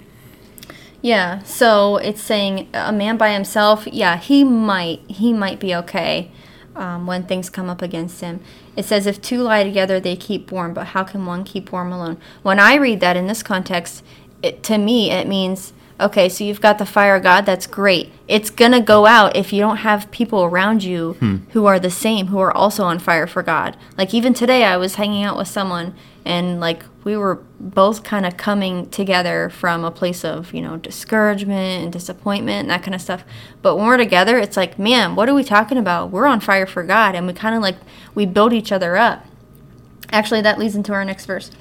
Yeah, 1.05 1.43
so 1.43 1.97
it's 1.97 2.19
saying 2.19 2.67
a 2.73 2.91
man 2.91 3.15
by 3.17 3.31
himself, 3.31 3.85
yeah, 3.85 4.17
he 4.17 4.43
might 4.43 5.01
he 5.07 5.33
might 5.33 5.59
be 5.59 5.75
okay 5.75 6.31
um, 6.75 7.05
when 7.05 7.27
things 7.27 7.47
come 7.47 7.69
up 7.69 7.83
against 7.83 8.21
him. 8.21 8.39
It 8.75 8.85
says 8.85 9.05
if 9.05 9.21
two 9.21 9.43
lie 9.43 9.63
together, 9.63 9.99
they 9.99 10.15
keep 10.15 10.51
warm, 10.51 10.73
but 10.73 10.87
how 10.87 11.03
can 11.03 11.27
one 11.27 11.43
keep 11.43 11.71
warm 11.71 11.91
alone? 11.91 12.17
When 12.41 12.59
I 12.59 12.73
read 12.73 13.01
that 13.01 13.15
in 13.15 13.27
this 13.27 13.43
context, 13.43 14.03
it, 14.41 14.63
to 14.63 14.79
me 14.79 15.11
it 15.11 15.27
means 15.27 15.73
okay, 15.99 16.29
so 16.29 16.43
you've 16.43 16.61
got 16.61 16.77
the 16.77 16.85
fire 16.85 17.15
of 17.15 17.23
God, 17.23 17.45
that's 17.45 17.67
great. 17.67 18.11
It's 18.27 18.49
gonna 18.49 18.81
go 18.81 19.05
out 19.05 19.35
if 19.35 19.53
you 19.53 19.61
don't 19.61 19.77
have 19.77 20.11
people 20.11 20.43
around 20.43 20.83
you 20.83 21.13
hmm. 21.13 21.37
who 21.51 21.65
are 21.65 21.79
the 21.79 21.91
same, 21.91 22.27
who 22.27 22.39
are 22.39 22.55
also 22.55 22.83
on 22.83 22.99
fire 22.99 23.27
for 23.27 23.43
God. 23.43 23.77
Like 23.97 24.13
even 24.13 24.33
today, 24.33 24.63
I 24.63 24.77
was 24.77 24.95
hanging 24.95 25.23
out 25.23 25.37
with 25.37 25.47
someone 25.47 25.95
and 26.25 26.59
like 26.59 26.83
we 27.03 27.15
were 27.15 27.35
both 27.59 28.03
kind 28.03 28.25
of 28.25 28.35
coming 28.35 28.89
together 28.89 29.49
from 29.51 29.85
a 29.85 29.91
place 29.91 30.25
of 30.25 30.53
you 30.53 30.61
know 30.61 30.75
discouragement 30.75 31.83
and 31.83 31.93
disappointment 31.93 32.61
and 32.61 32.69
that 32.71 32.83
kind 32.83 32.95
of 32.95 33.01
stuff. 33.01 33.23
But 33.61 33.75
when 33.75 33.85
we're 33.85 33.97
together 33.97 34.37
it's 34.37 34.57
like 34.57 34.79
man 34.79 35.15
what 35.15 35.29
are 35.29 35.35
we 35.35 35.43
talking 35.43 35.77
about? 35.77 36.09
We're 36.09 36.25
on 36.25 36.39
fire 36.39 36.65
for 36.65 36.83
god 36.83 37.15
and 37.15 37.27
we 37.27 37.33
kind 37.33 37.55
of 37.55 37.61
like 37.61 37.77
we 38.15 38.25
build 38.25 38.53
each 38.53 38.71
other 38.71 38.97
up. 38.97 39.25
Actually 40.11 40.41
that 40.41 40.57
leads 40.57 40.75
into 40.75 40.93
our 40.93 41.05
next 41.05 41.25
verse 41.25 41.51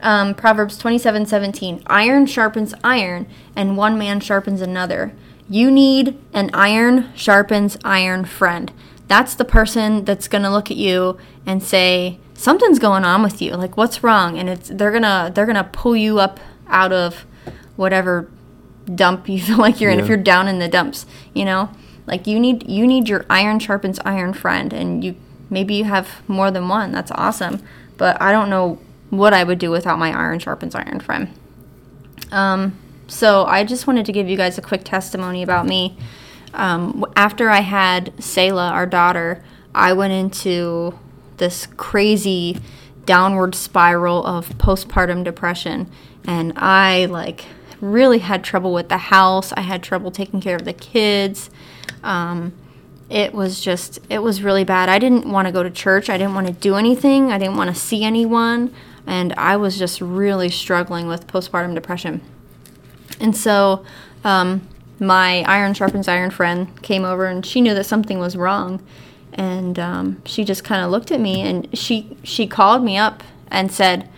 um, 0.00 0.34
proverbs 0.34 0.78
27 0.78 1.26
17 1.26 1.82
iron 1.86 2.26
sharpens 2.26 2.74
iron 2.84 3.26
and 3.56 3.76
one 3.76 3.98
man 3.98 4.20
sharpens 4.20 4.60
another. 4.60 5.12
You 5.48 5.70
need 5.70 6.18
an 6.32 6.50
iron 6.52 7.10
sharpens 7.14 7.76
iron 7.84 8.24
friend. 8.24 8.72
That's 9.06 9.34
the 9.34 9.44
person 9.44 10.04
that's 10.04 10.28
going 10.28 10.42
to 10.42 10.50
look 10.50 10.70
at 10.70 10.76
you 10.76 11.16
and 11.46 11.62
say 11.62 12.18
something's 12.34 12.78
going 12.78 13.04
on 13.04 13.22
with 13.22 13.40
you. 13.40 13.52
Like 13.52 13.76
what's 13.76 14.02
wrong? 14.04 14.38
And 14.38 14.48
it's 14.48 14.68
they're 14.68 14.90
going 14.90 15.02
to 15.02 15.32
they're 15.34 15.46
going 15.46 15.56
to 15.56 15.64
pull 15.64 15.96
you 15.96 16.18
up 16.20 16.38
out 16.68 16.92
of 16.92 17.24
whatever 17.76 18.30
dump 18.94 19.28
you 19.28 19.40
feel 19.42 19.58
like 19.58 19.80
you're 19.80 19.90
in 19.90 20.00
if 20.00 20.08
you're 20.08 20.16
down 20.16 20.48
in 20.48 20.58
the 20.58 20.68
dumps 20.68 21.06
you 21.34 21.44
know? 21.44 21.70
Like 22.06 22.26
you 22.26 22.40
need 22.40 22.68
you 22.68 22.86
need 22.86 23.08
your 23.08 23.26
iron 23.28 23.58
sharpens 23.58 23.98
iron 24.04 24.32
friend 24.32 24.72
and 24.72 25.04
you 25.04 25.14
maybe 25.50 25.74
you 25.74 25.84
have 25.84 26.22
more 26.28 26.50
than 26.50 26.68
one. 26.68 26.92
That's 26.92 27.10
awesome. 27.12 27.62
But 27.96 28.20
i 28.20 28.30
don't 28.32 28.48
know 28.48 28.78
what 29.10 29.32
i 29.32 29.44
would 29.44 29.58
do 29.58 29.70
without 29.70 29.98
my 29.98 30.10
iron 30.10 30.38
sharpens 30.38 30.74
iron 30.74 31.00
friend 31.00 31.32
um, 32.30 32.76
so 33.06 33.44
i 33.46 33.64
just 33.64 33.86
wanted 33.86 34.06
to 34.06 34.12
give 34.12 34.28
you 34.28 34.36
guys 34.36 34.58
a 34.58 34.62
quick 34.62 34.84
testimony 34.84 35.42
about 35.42 35.66
me 35.66 35.96
um, 36.54 37.04
after 37.16 37.48
i 37.50 37.60
had 37.60 38.12
Selah, 38.22 38.70
our 38.70 38.86
daughter 38.86 39.42
i 39.74 39.92
went 39.92 40.12
into 40.12 40.98
this 41.36 41.66
crazy 41.76 42.58
downward 43.06 43.54
spiral 43.54 44.24
of 44.26 44.50
postpartum 44.58 45.24
depression 45.24 45.90
and 46.26 46.52
i 46.56 47.06
like 47.06 47.46
really 47.80 48.18
had 48.18 48.44
trouble 48.44 48.72
with 48.72 48.88
the 48.88 48.98
house. 48.98 49.52
I 49.52 49.60
had 49.60 49.82
trouble 49.82 50.10
taking 50.10 50.40
care 50.40 50.56
of 50.56 50.64
the 50.64 50.72
kids. 50.72 51.50
Um, 52.02 52.52
it 53.08 53.32
was 53.32 53.60
just, 53.60 54.00
it 54.10 54.18
was 54.18 54.42
really 54.42 54.64
bad. 54.64 54.88
I 54.88 54.98
didn't 54.98 55.30
want 55.30 55.46
to 55.46 55.52
go 55.52 55.62
to 55.62 55.70
church. 55.70 56.10
I 56.10 56.18
didn't 56.18 56.34
want 56.34 56.46
to 56.46 56.52
do 56.52 56.74
anything. 56.74 57.32
I 57.32 57.38
didn't 57.38 57.56
want 57.56 57.74
to 57.74 57.80
see 57.80 58.04
anyone. 58.04 58.74
And 59.08 59.32
I 59.32 59.56
was 59.56 59.76
just 59.76 60.00
really 60.00 60.50
struggling 60.50 61.08
with 61.08 61.26
postpartum 61.26 61.74
depression. 61.74 62.20
And 63.18 63.36
so, 63.36 63.84
um, 64.22 64.68
my 65.00 65.42
iron 65.42 65.74
sharpens 65.74 66.08
iron 66.08 66.30
friend 66.30 66.80
came 66.82 67.04
over 67.04 67.26
and 67.26 67.44
she 67.44 67.60
knew 67.60 67.74
that 67.74 67.84
something 67.84 68.18
was 68.18 68.36
wrong. 68.36 68.84
And 69.32 69.78
um, 69.78 70.22
she 70.24 70.44
just 70.44 70.62
kind 70.62 70.84
of 70.84 70.90
looked 70.90 71.10
at 71.10 71.20
me 71.20 71.40
and 71.40 71.76
she, 71.76 72.16
she 72.22 72.46
called 72.46 72.84
me 72.84 72.96
up 72.96 73.22
and 73.50 73.72
said, 73.72 74.08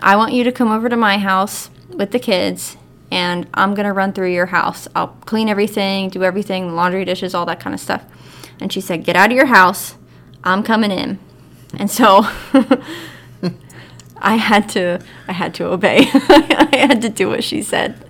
I 0.00 0.16
want 0.16 0.32
you 0.32 0.44
to 0.44 0.52
come 0.52 0.70
over 0.70 0.88
to 0.88 0.96
my 0.96 1.18
house 1.18 1.70
with 1.90 2.12
the 2.12 2.18
kids 2.18 2.76
and 3.10 3.46
I'm 3.52 3.74
going 3.74 3.86
to 3.86 3.92
run 3.92 4.14
through 4.14 4.32
your 4.32 4.46
house. 4.46 4.88
I'll 4.96 5.08
clean 5.26 5.48
everything, 5.48 6.08
do 6.08 6.24
everything, 6.24 6.74
laundry, 6.74 7.04
dishes, 7.04 7.34
all 7.34 7.44
that 7.46 7.60
kind 7.60 7.74
of 7.74 7.80
stuff. 7.80 8.02
And 8.58 8.72
she 8.72 8.80
said, 8.80 9.04
Get 9.04 9.16
out 9.16 9.30
of 9.30 9.36
your 9.36 9.46
house. 9.46 9.96
I'm 10.42 10.62
coming 10.62 10.90
in. 10.90 11.18
And 11.76 11.90
so 11.90 12.26
I 14.22 14.36
had 14.36 14.68
to 14.70 15.00
I 15.28 15.32
had 15.32 15.52
to 15.54 15.66
obey. 15.66 16.08
I 16.14 16.68
had 16.72 17.02
to 17.02 17.08
do 17.08 17.28
what 17.28 17.44
she 17.44 17.60
said. 17.60 18.08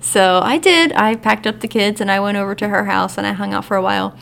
So 0.00 0.40
I 0.42 0.56
did. 0.58 0.92
I 0.92 1.16
packed 1.16 1.46
up 1.46 1.60
the 1.60 1.68
kids 1.68 2.00
and 2.00 2.10
I 2.10 2.20
went 2.20 2.38
over 2.38 2.54
to 2.54 2.68
her 2.68 2.84
house 2.84 3.18
and 3.18 3.26
I 3.26 3.32
hung 3.32 3.52
out 3.52 3.64
for 3.64 3.76
a 3.76 3.82
while. 3.82 4.16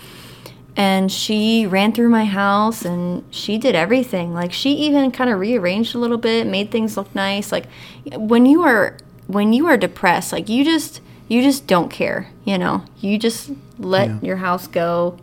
And 0.75 1.13
she 1.13 1.67
ran 1.67 1.93
through 1.93 2.09
my 2.09 2.25
house 2.25 2.85
and 2.85 3.23
she 3.31 3.57
did 3.59 3.75
everything. 3.75 4.35
Like 4.35 4.53
she 4.53 4.73
even 4.73 5.11
kind 5.11 5.31
of 5.31 5.39
rearranged 5.39 5.95
a 5.95 5.99
little 5.99 6.19
bit, 6.19 6.47
made 6.47 6.71
things 6.71 6.97
look 6.97 7.15
nice. 7.15 7.53
Like 7.53 7.67
when 8.15 8.47
you 8.47 8.63
are 8.63 8.97
when 9.27 9.53
you 9.53 9.67
are 9.67 9.77
depressed, 9.77 10.33
like 10.33 10.49
you 10.49 10.65
just 10.65 11.01
you 11.29 11.43
just 11.43 11.67
don't 11.67 11.91
care, 11.91 12.31
you 12.45 12.57
know. 12.57 12.85
You 12.99 13.19
just 13.19 13.51
let 13.79 14.09
yeah. 14.09 14.19
your 14.23 14.37
house 14.37 14.67
go. 14.67 15.19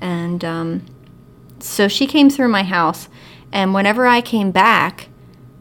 And 0.00 0.42
um, 0.44 0.86
so 1.58 1.88
she 1.88 2.06
came 2.06 2.30
through 2.30 2.48
my 2.48 2.62
house 2.62 3.08
and 3.52 3.74
whenever 3.74 4.06
I 4.06 4.20
came 4.20 4.50
back, 4.50 5.09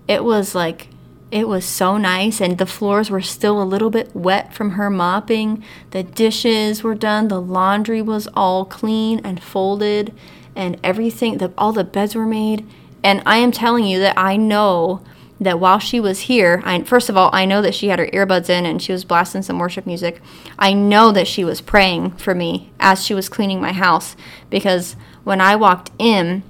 it 0.10 0.24
was 0.24 0.56
like 0.56 0.88
it 1.32 1.48
was 1.48 1.64
so 1.64 1.96
nice 1.96 2.42
and 2.42 2.58
the 2.58 2.66
floors 2.66 3.12
were 3.12 3.22
still 3.22 3.62
a 3.62 3.64
little 3.64 3.92
bit 3.92 4.14
wet 4.16 4.52
from 4.52 4.72
her 4.72 4.90
mopping. 4.90 5.64
The 5.92 6.02
dishes 6.02 6.82
were 6.82 6.96
done 6.96 7.28
the 7.28 7.40
laundry 7.40 8.02
was 8.02 8.28
all 8.34 8.66
clean 8.66 9.22
and 9.24 9.42
folded 9.42 10.12
and 10.56 10.80
everything 10.84 11.38
the, 11.38 11.54
all 11.56 11.72
the 11.72 11.84
beds 11.84 12.16
were 12.16 12.26
made. 12.26 12.68
And 13.04 13.22
i 13.26 13.38
am 13.38 13.52
telling 13.52 13.86
you 13.86 14.00
that 14.00 14.18
i 14.18 14.36
know 14.36 15.04
that 15.40 15.60
while 15.60 15.80
she 15.80 16.00
was 16.00 16.22
here 16.22 16.62
I, 16.66 16.82
first 16.82 17.08
of 17.08 17.16
all 17.16 17.30
i 17.32 17.46
know 17.46 17.62
that 17.62 17.76
she 17.76 17.90
had 17.90 18.00
her 18.00 18.08
earbuds 18.08 18.50
in 18.50 18.66
and 18.66 18.82
she 18.82 18.92
was 18.92 19.06
blasting 19.06 19.44
some 19.44 19.60
worship 19.60 19.86
music. 19.86 20.22
I 20.58 20.74
know 20.74 21.12
that 21.12 21.28
she 21.28 21.44
was 21.44 21.62
praying 21.62 22.14
for 22.14 22.34
me 22.34 22.72
as 22.80 23.06
she 23.06 23.14
was 23.14 23.30
cleaning 23.30 23.62
my 23.62 23.74
house 23.74 24.16
because 24.50 24.96
when 25.24 25.40
i 25.40 25.56
walked 25.56 25.92
in 26.00 26.42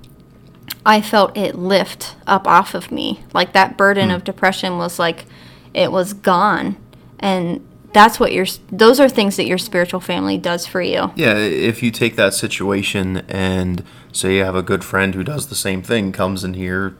I 0.85 1.01
felt 1.01 1.37
it 1.37 1.55
lift 1.55 2.15
up 2.25 2.47
off 2.47 2.73
of 2.73 2.91
me. 2.91 3.23
Like 3.33 3.53
that 3.53 3.77
burden 3.77 4.09
mm. 4.09 4.15
of 4.15 4.23
depression 4.23 4.77
was 4.77 4.99
like 4.99 5.25
it 5.73 5.91
was 5.91 6.13
gone. 6.13 6.77
And 7.19 7.65
that's 7.93 8.19
what 8.19 8.31
your 8.31 8.45
those 8.71 8.99
are 8.99 9.09
things 9.09 9.35
that 9.37 9.45
your 9.45 9.57
spiritual 9.57 9.99
family 9.99 10.37
does 10.37 10.65
for 10.65 10.81
you. 10.81 11.11
Yeah, 11.15 11.35
if 11.35 11.81
you 11.81 11.91
take 11.91 12.15
that 12.15 12.33
situation 12.33 13.17
and 13.27 13.83
say 14.11 14.37
you 14.37 14.43
have 14.43 14.55
a 14.55 14.61
good 14.61 14.83
friend 14.83 15.15
who 15.15 15.23
does 15.23 15.47
the 15.47 15.55
same 15.55 15.81
thing, 15.81 16.11
comes 16.11 16.43
in 16.43 16.53
here, 16.53 16.95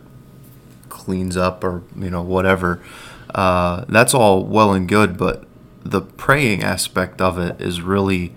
cleans 0.90 1.38
up 1.38 1.64
or 1.64 1.84
you 1.96 2.10
know 2.10 2.22
whatever, 2.22 2.82
uh, 3.36 3.86
that's 3.88 4.14
all 4.14 4.44
well 4.44 4.74
and 4.74 4.88
good. 4.88 5.18
But 5.18 5.46
the 5.84 6.02
praying 6.02 6.64
aspect 6.64 7.22
of 7.22 7.38
it 7.38 7.60
is 7.62 7.82
really, 7.82 8.34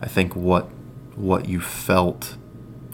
I 0.00 0.06
think, 0.06 0.34
what 0.34 0.68
what 1.16 1.48
you 1.48 1.60
felt 1.60 2.36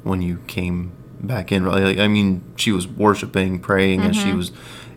when 0.03 0.21
you 0.21 0.39
came 0.47 0.93
back 1.21 1.53
in. 1.53 1.65
Like, 1.65 1.99
I 1.99 2.09
mean, 2.09 2.43
she 2.57 2.73
was 2.73 2.87
worshiping, 2.87 3.59
praying, 3.59 4.01
mm-hmm. 4.01 4.11
as 4.11 4.17
she 4.17 4.33
was 4.33 4.53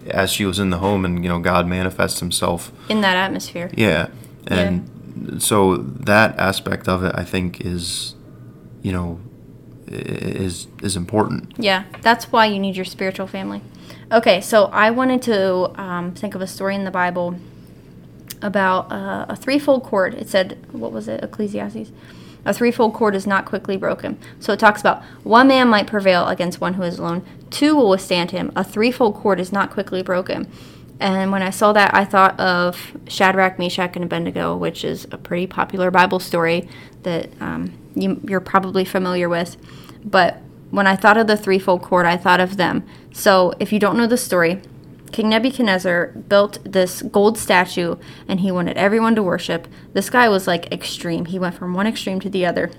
as 0.10 0.32
she 0.32 0.46
was 0.46 0.60
in 0.60 0.70
the 0.70 0.78
home, 0.78 1.06
and 1.06 1.24
you 1.24 1.30
know, 1.30 1.40
God 1.40 1.68
manifests 1.68 2.20
Himself 2.20 2.72
in 2.90 3.02
that 3.02 3.16
atmosphere. 3.16 3.70
Yeah, 3.74 4.08
and 4.48 4.90
yeah. 5.26 5.40
so 5.40 5.78
that 5.78 6.38
aspect 6.40 6.88
of 6.88 7.04
it, 7.04 7.14
I 7.16 7.24
think, 7.24 7.62
is 7.62 8.16
you 8.82 8.92
know, 8.92 9.20
is 9.88 10.68
is 10.82 10.96
important. 10.96 11.54
Yeah, 11.58 11.84
that's 12.02 12.32
why 12.32 12.46
you 12.46 12.60
need 12.60 12.76
your 12.76 12.86
spiritual 12.86 13.28
family. 13.28 13.62
Okay, 14.12 14.42
so 14.42 14.66
I 14.66 14.92
wanted 14.92 15.22
to 15.24 15.80
um, 15.80 16.14
think 16.14 16.34
of 16.34 16.42
a 16.42 16.48
story 16.48 16.76
in 16.76 16.84
the 16.84 16.92
Bible 16.92 17.36
about 18.42 18.92
uh, 18.92 19.26
a 19.30 19.36
threefold 19.36 19.84
cord. 19.84 20.16
It 20.16 20.30
said, 20.30 20.58
what 20.72 20.92
was 20.92 21.08
it? 21.08 21.24
Ecclesiastes 21.24 21.92
a 22.46 22.54
threefold 22.54 22.94
cord 22.94 23.16
is 23.16 23.28
not 23.28 23.46
quickly 23.46 23.78
broken. 23.78 24.18
So 24.40 24.54
it 24.54 24.60
talks 24.60 24.82
about 24.82 25.04
one 25.24 25.48
man 25.48 25.68
might 25.68 25.88
prevail 25.88 26.28
against 26.28 26.62
one 26.62 26.76
who 26.76 26.84
is 26.84 27.00
alone, 27.00 27.26
two 27.50 27.76
will 27.76 27.90
withstand 27.90 28.32
him. 28.32 28.52
A 28.56 28.64
threefold 28.64 29.16
cord 29.16 29.40
is 29.40 29.52
not 29.52 29.72
quickly 29.72 30.02
broken. 30.02 30.52
And 31.00 31.32
when 31.32 31.42
I 31.42 31.50
saw 31.50 31.72
that, 31.74 31.94
I 31.94 32.04
thought 32.04 32.38
of 32.40 32.92
Shadrach, 33.08 33.58
Meshach, 33.58 33.96
and 33.96 34.04
Abednego, 34.04 34.56
which 34.58 34.84
is 34.84 35.06
a 35.12 35.18
pretty 35.18 35.48
popular 35.48 35.92
Bible 35.92 36.20
story 36.20 36.68
that 37.04 37.30
um, 37.42 37.72
you, 37.96 38.20
you're 38.26 38.42
probably 38.42 38.84
familiar 38.84 39.30
with. 39.30 39.56
But 40.04 40.42
when 40.72 40.88
I 40.88 40.96
thought 40.96 41.18
of 41.18 41.28
the 41.28 41.38
threefold 41.38 41.82
cord, 41.82 42.06
I 42.06 42.18
thought 42.18 42.42
of 42.42 42.58
them. 42.58 42.86
So 43.14 43.54
if 43.60 43.72
you 43.72 43.80
don't 43.80 43.98
know 43.98 44.08
the 44.08 44.18
story, 44.18 44.62
King 45.12 45.30
Nebuchadnezzar 45.30 46.08
built 46.08 46.60
this 46.64 47.02
gold 47.02 47.38
statue 47.38 47.96
and 48.28 48.40
he 48.40 48.52
wanted 48.52 48.78
everyone 48.78 49.16
to 49.16 49.24
worship. 49.24 49.68
This 49.94 50.10
guy 50.10 50.30
was 50.30 50.48
like 50.48 50.72
extreme. 50.72 51.26
He 51.26 51.40
went 51.40 51.56
from 51.56 51.74
one 51.74 51.88
extreme 51.88 52.20
to 52.22 52.30
the 52.30 52.46
other. 52.46 52.72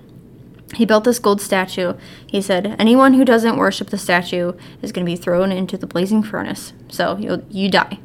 He 0.74 0.84
built 0.84 1.04
this 1.04 1.18
gold 1.18 1.40
statue. 1.40 1.94
He 2.26 2.40
said, 2.40 2.76
Anyone 2.78 3.14
who 3.14 3.24
doesn't 3.24 3.56
worship 3.56 3.90
the 3.90 3.98
statue 3.98 4.52
is 4.82 4.92
going 4.92 5.04
to 5.04 5.10
be 5.10 5.16
thrown 5.16 5.50
into 5.50 5.76
the 5.76 5.86
blazing 5.86 6.22
furnace. 6.22 6.72
So 6.88 7.16
you 7.16 7.44
you 7.50 7.68
die. 7.68 7.98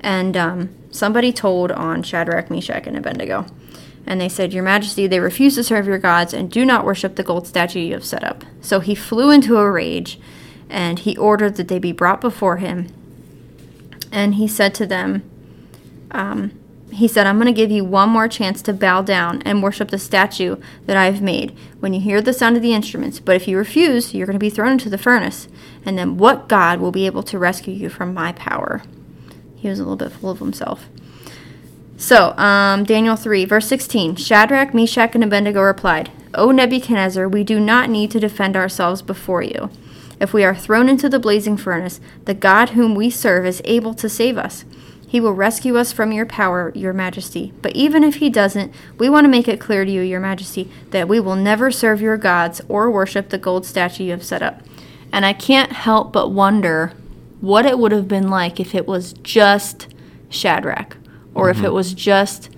And 0.00 0.36
um, 0.36 0.74
somebody 0.90 1.32
told 1.32 1.70
on 1.70 2.02
Shadrach, 2.02 2.50
Meshach, 2.50 2.88
and 2.88 2.96
Abednego. 2.96 3.46
And 4.04 4.20
they 4.20 4.28
said, 4.28 4.52
Your 4.52 4.64
Majesty, 4.64 5.06
they 5.06 5.20
refuse 5.20 5.54
to 5.54 5.62
serve 5.62 5.86
your 5.86 5.98
gods 5.98 6.34
and 6.34 6.50
do 6.50 6.64
not 6.64 6.84
worship 6.84 7.14
the 7.14 7.22
gold 7.22 7.46
statue 7.46 7.78
you 7.78 7.92
have 7.92 8.04
set 8.04 8.24
up. 8.24 8.44
So 8.60 8.80
he 8.80 8.96
flew 8.96 9.30
into 9.30 9.58
a 9.58 9.70
rage 9.70 10.18
and 10.68 10.98
he 10.98 11.16
ordered 11.16 11.54
that 11.56 11.68
they 11.68 11.78
be 11.78 11.92
brought 11.92 12.20
before 12.20 12.56
him 12.56 12.88
and 14.12 14.36
he 14.36 14.46
said 14.46 14.74
to 14.74 14.86
them, 14.86 15.28
um, 16.10 16.52
he 16.92 17.08
said, 17.08 17.26
I'm 17.26 17.36
going 17.36 17.46
to 17.46 17.52
give 17.52 17.70
you 17.70 17.84
one 17.84 18.10
more 18.10 18.28
chance 18.28 18.60
to 18.62 18.72
bow 18.74 19.00
down 19.00 19.40
and 19.42 19.62
worship 19.62 19.90
the 19.90 19.98
statue 19.98 20.56
that 20.84 20.96
I 20.96 21.06
have 21.06 21.22
made 21.22 21.56
when 21.80 21.94
you 21.94 22.00
hear 22.00 22.20
the 22.20 22.34
sound 22.34 22.56
of 22.56 22.62
the 22.62 22.74
instruments. 22.74 23.18
But 23.18 23.34
if 23.34 23.48
you 23.48 23.56
refuse, 23.56 24.14
you're 24.14 24.26
going 24.26 24.34
to 24.34 24.38
be 24.38 24.50
thrown 24.50 24.72
into 24.72 24.90
the 24.90 24.98
furnace. 24.98 25.48
And 25.86 25.96
then 25.96 26.18
what 26.18 26.48
God 26.48 26.80
will 26.80 26.92
be 26.92 27.06
able 27.06 27.22
to 27.24 27.38
rescue 27.38 27.72
you 27.72 27.88
from 27.88 28.12
my 28.12 28.32
power? 28.32 28.82
He 29.56 29.68
was 29.68 29.78
a 29.78 29.82
little 29.82 29.96
bit 29.96 30.12
full 30.12 30.30
of 30.30 30.38
himself. 30.38 30.88
So, 31.96 32.36
um, 32.36 32.84
Daniel 32.84 33.16
3, 33.16 33.44
verse 33.46 33.68
16 33.68 34.16
Shadrach, 34.16 34.74
Meshach, 34.74 35.14
and 35.14 35.24
Abednego 35.24 35.62
replied, 35.62 36.10
O 36.34 36.50
Nebuchadnezzar, 36.50 37.28
we 37.28 37.44
do 37.44 37.58
not 37.58 37.88
need 37.88 38.10
to 38.10 38.20
defend 38.20 38.56
ourselves 38.56 39.02
before 39.02 39.42
you. 39.42 39.70
If 40.22 40.32
we 40.32 40.44
are 40.44 40.54
thrown 40.54 40.88
into 40.88 41.08
the 41.08 41.18
blazing 41.18 41.56
furnace, 41.56 42.00
the 42.26 42.32
God 42.32 42.70
whom 42.70 42.94
we 42.94 43.10
serve 43.10 43.44
is 43.44 43.60
able 43.64 43.92
to 43.94 44.08
save 44.08 44.38
us. 44.38 44.64
He 45.04 45.18
will 45.18 45.32
rescue 45.32 45.76
us 45.76 45.90
from 45.90 46.12
your 46.12 46.26
power, 46.26 46.70
your 46.76 46.92
majesty. 46.92 47.52
But 47.60 47.74
even 47.74 48.04
if 48.04 48.14
he 48.14 48.30
doesn't, 48.30 48.72
we 48.98 49.10
want 49.10 49.24
to 49.24 49.28
make 49.28 49.48
it 49.48 49.58
clear 49.58 49.84
to 49.84 49.90
you, 49.90 50.00
your 50.00 50.20
majesty, 50.20 50.70
that 50.90 51.08
we 51.08 51.18
will 51.18 51.34
never 51.34 51.72
serve 51.72 52.00
your 52.00 52.16
gods 52.16 52.60
or 52.68 52.88
worship 52.88 53.30
the 53.30 53.36
gold 53.36 53.66
statue 53.66 54.04
you 54.04 54.10
have 54.12 54.22
set 54.22 54.42
up. 54.42 54.62
And 55.12 55.26
I 55.26 55.32
can't 55.32 55.72
help 55.72 56.12
but 56.12 56.28
wonder 56.28 56.92
what 57.40 57.66
it 57.66 57.80
would 57.80 57.90
have 57.90 58.06
been 58.06 58.30
like 58.30 58.60
if 58.60 58.76
it 58.76 58.86
was 58.86 59.14
just 59.24 59.88
Shadrach 60.30 60.98
or 61.34 61.50
mm-hmm. 61.50 61.58
if 61.58 61.64
it 61.64 61.72
was 61.72 61.94
just 61.94 62.48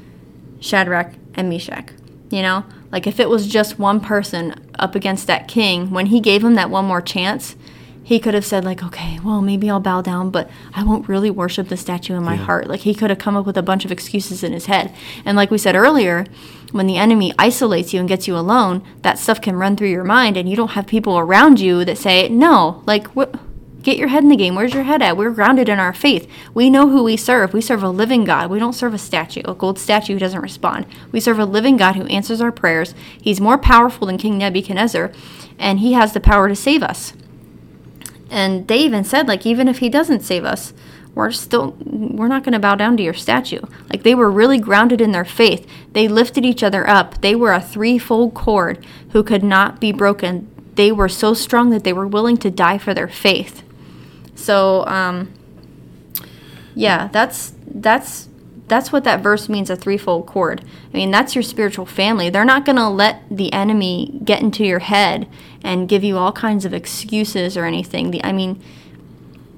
Shadrach 0.61 1.14
and 1.35 1.49
Meshach. 1.49 1.92
You 2.30 2.42
know, 2.42 2.66
like 2.95 3.09
if 3.09 3.19
it 3.19 3.29
was 3.29 3.49
just 3.49 3.77
one 3.77 3.99
person 3.99 4.55
up 4.79 4.95
against 4.95 5.27
that 5.27 5.49
king, 5.49 5.91
when 5.91 6.07
he 6.07 6.21
gave 6.21 6.45
him 6.45 6.55
that 6.55 6.71
one 6.71 6.85
more 6.85 7.03
chance, 7.03 7.57
he 8.05 8.21
could 8.21 8.35
have 8.35 8.47
said 8.47 8.65
like, 8.65 8.85
okay, 8.85 9.19
well 9.25 9.43
maybe 9.43 9.69
I'll 9.69 9.81
bow 9.81 10.01
down, 10.01 10.31
but 10.31 10.49
I 10.75 10.85
won't 10.85 11.09
really 11.09 11.29
worship 11.29 11.67
the 11.67 11.77
statue 11.77 12.15
in 12.15 12.23
my 12.23 12.37
yeah. 12.37 12.45
heart. 12.45 12.69
Like 12.69 12.83
he 12.83 12.95
could 12.95 13.11
have 13.11 13.19
come 13.19 13.37
up 13.37 13.47
with 13.47 13.57
a 13.57 13.65
bunch 13.65 13.85
of 13.85 13.91
excuses 13.91 14.45
in 14.45 14.53
his 14.53 14.67
head. 14.67 14.95
And 15.25 15.37
like 15.37 15.51
we 15.51 15.59
said 15.59 15.75
earlier, 15.75 16.25
when 16.71 16.87
the 16.87 16.97
enemy 16.97 17.35
isolates 17.37 17.93
you 17.93 17.99
and 17.99 18.09
gets 18.09 18.29
you 18.29 18.37
alone, 18.37 18.81
that 19.03 19.19
stuff 19.19 19.41
can 19.41 19.57
run 19.57 19.75
through 19.75 19.91
your 19.91 20.05
mind, 20.05 20.37
and 20.37 20.49
you 20.49 20.55
don't 20.55 20.73
have 20.73 20.87
people 20.87 21.19
around 21.19 21.59
you 21.59 21.85
that 21.85 21.99
say, 21.99 22.29
no, 22.29 22.81
like 22.87 23.09
what 23.09 23.35
Get 23.85 23.99
your 23.99 24.09
head 24.09 24.23
in 24.23 24.31
the 24.31 24.37
game. 24.37 24.55
Where's 24.55 24.73
your 24.73 24.85
head 24.85 25.03
at? 25.03 25.19
We're 25.19 25.31
grounded 25.31 25.69
in 25.69 25.79
our 25.79 25.93
faith. 25.93 26.26
We 26.55 26.71
know 26.71 26.88
who 26.88 27.05
we 27.05 27.19
serve. 27.19 27.53
We 27.53 27.61
serve 27.61 27.83
a 27.83 27.91
living 27.91 28.25
God. 28.25 28.49
We 28.50 28.59
don't 28.59 28.73
serve 28.73 28.95
a 28.95 28.99
statue, 28.99 29.43
a 29.45 29.55
gold 29.55 29.79
statue 29.79 30.14
who 30.14 30.19
doesn't 30.19 30.41
respond. 30.41 30.87
We 31.12 31.21
serve 31.21 31.38
a 31.38 31.45
living 31.45 31.76
God 31.76 31.95
who 31.95 32.07
answers 32.07 32.41
our 32.41 32.50
prayers. 32.50 32.95
He's 33.21 33.43
more 33.43 33.59
powerful 33.59 34.07
than 34.07 34.17
King 34.17 34.38
Nebuchadnezzar, 34.38 35.12
and 35.59 35.81
he 35.81 35.93
has 35.93 36.14
the 36.14 36.21
power 36.21 36.49
to 36.49 36.57
save 36.57 36.83
us. 36.83 37.12
And 38.31 38.67
they 38.69 38.79
even 38.79 39.05
said, 39.05 39.29
like, 39.29 39.45
even 39.45 39.69
if 39.69 39.81
he 39.81 39.91
doesn't 39.91 40.23
save 40.23 40.47
us, 40.47 40.73
we're 41.14 41.31
still 41.31 41.76
we're 41.85 42.26
not 42.26 42.43
going 42.43 42.55
to 42.55 42.59
bow 42.59 42.75
down 42.75 42.97
to 42.97 43.03
your 43.03 43.14
statue 43.14 43.61
like 43.88 44.03
they 44.03 44.17
were 44.17 44.31
really 44.31 44.59
grounded 44.59 45.00
in 45.00 45.12
their 45.12 45.25
faith 45.25 45.64
they 45.93 46.09
lifted 46.09 46.45
each 46.45 46.61
other 46.61 46.88
up 46.88 47.21
they 47.21 47.37
were 47.37 47.53
a 47.53 47.61
threefold 47.61 48.35
cord 48.35 48.85
who 49.11 49.23
could 49.23 49.45
not 49.45 49.81
be 49.81 49.93
broken 49.93 50.50
they 50.75 50.91
were 50.91 51.09
so 51.09 51.33
strong 51.33 51.71
that 51.71 51.85
they 51.85 51.93
were 51.93 52.09
willing 52.09 52.37
to 52.37 52.50
die 52.50 52.79
for 52.79 52.93
their 52.93 53.07
faith 53.07 53.63
so 54.45 54.87
um 54.87 55.33
yeah 56.75 57.09
that's 57.13 57.55
that's 57.67 58.29
that's 58.67 58.91
what 58.91 59.05
that 59.05 59.21
verse 59.21 59.49
means 59.49 59.71
a 59.71 59.77
threefold 59.77 60.27
cord 60.27 60.65
i 60.93 60.97
mean 60.97 61.11
that's 61.11 61.35
your 61.35 61.43
spiritual 61.43 61.87
family 61.87 62.31
they're 62.31 62.45
not 62.45 62.65
going 62.65 62.77
to 62.77 62.89
let 62.89 63.23
the 63.31 63.53
enemy 63.53 64.21
get 64.25 64.41
into 64.43 64.65
your 64.65 64.81
head 64.81 65.29
and 65.63 65.89
give 65.89 66.05
you 66.05 66.19
all 66.19 66.33
kinds 66.33 66.65
of 66.65 66.75
excuses 66.75 67.57
or 67.57 67.65
anything 67.65 68.11
the, 68.11 68.23
i 68.25 68.33
mean 68.33 68.61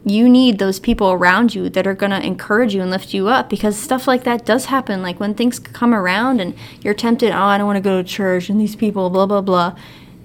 you 0.07 0.29
need 0.29 0.61
those 0.61 0.79
people 0.79 1.11
around 1.11 1.53
you 1.53 1.69
that 1.69 1.85
are 1.85 1.95
going 1.95 2.13
to 2.13 2.25
encourage 2.25 2.73
you 2.73 2.81
and 2.81 2.93
lift 2.93 3.13
you 3.13 3.27
up 3.27 3.51
because 3.51 3.77
stuff 3.77 4.07
like 4.07 4.23
that 4.23 4.47
does 4.47 4.67
happen. 4.67 5.03
Like 5.03 5.19
when 5.19 5.35
things 5.35 5.59
come 5.59 5.93
around 5.93 6.41
and 6.41 6.55
you're 6.81 6.95
tempted, 6.95 7.33
oh, 7.33 7.43
I 7.43 7.59
don't 7.59 7.67
want 7.67 7.77
to 7.77 7.81
go 7.81 8.01
to 8.01 8.09
church 8.09 8.49
and 8.49 8.61
these 8.61 8.77
people, 8.77 9.11
blah, 9.11 9.27
blah, 9.27 9.41
blah. 9.41 9.77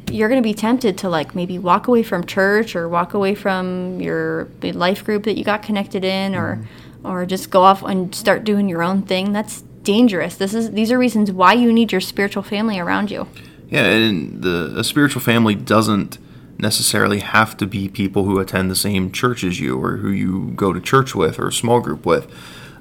You're 0.09 0.29
going 0.29 0.41
to 0.41 0.47
be 0.47 0.53
tempted 0.53 0.97
to 0.99 1.09
like 1.09 1.35
maybe 1.35 1.57
walk 1.59 1.87
away 1.87 2.03
from 2.03 2.25
church 2.25 2.75
or 2.75 2.89
walk 2.89 3.13
away 3.13 3.35
from 3.35 3.99
your 4.01 4.49
life 4.61 5.05
group 5.05 5.23
that 5.23 5.37
you 5.37 5.43
got 5.43 5.63
connected 5.63 6.03
in 6.03 6.35
or 6.35 6.57
mm-hmm. 6.57 7.07
or 7.07 7.25
just 7.25 7.49
go 7.49 7.61
off 7.61 7.83
and 7.83 8.13
start 8.13 8.43
doing 8.43 8.67
your 8.67 8.83
own 8.83 9.03
thing. 9.03 9.31
That's 9.31 9.61
dangerous. 9.83 10.35
This 10.35 10.53
is 10.53 10.71
these 10.71 10.91
are 10.91 10.97
reasons 10.97 11.31
why 11.31 11.53
you 11.53 11.71
need 11.71 11.91
your 11.91 12.01
spiritual 12.01 12.43
family 12.43 12.79
around 12.79 13.11
you. 13.11 13.27
Yeah, 13.69 13.85
and 13.85 14.41
the 14.41 14.73
a 14.77 14.83
spiritual 14.83 15.21
family 15.21 15.55
doesn't 15.55 16.17
necessarily 16.57 17.19
have 17.19 17.57
to 17.57 17.65
be 17.65 17.89
people 17.89 18.23
who 18.23 18.39
attend 18.39 18.69
the 18.69 18.75
same 18.75 19.11
church 19.11 19.43
as 19.43 19.59
you 19.59 19.81
or 19.81 19.97
who 19.97 20.09
you 20.09 20.51
go 20.55 20.71
to 20.71 20.79
church 20.79 21.15
with 21.15 21.39
or 21.39 21.47
a 21.47 21.53
small 21.53 21.79
group 21.79 22.05
with. 22.05 22.31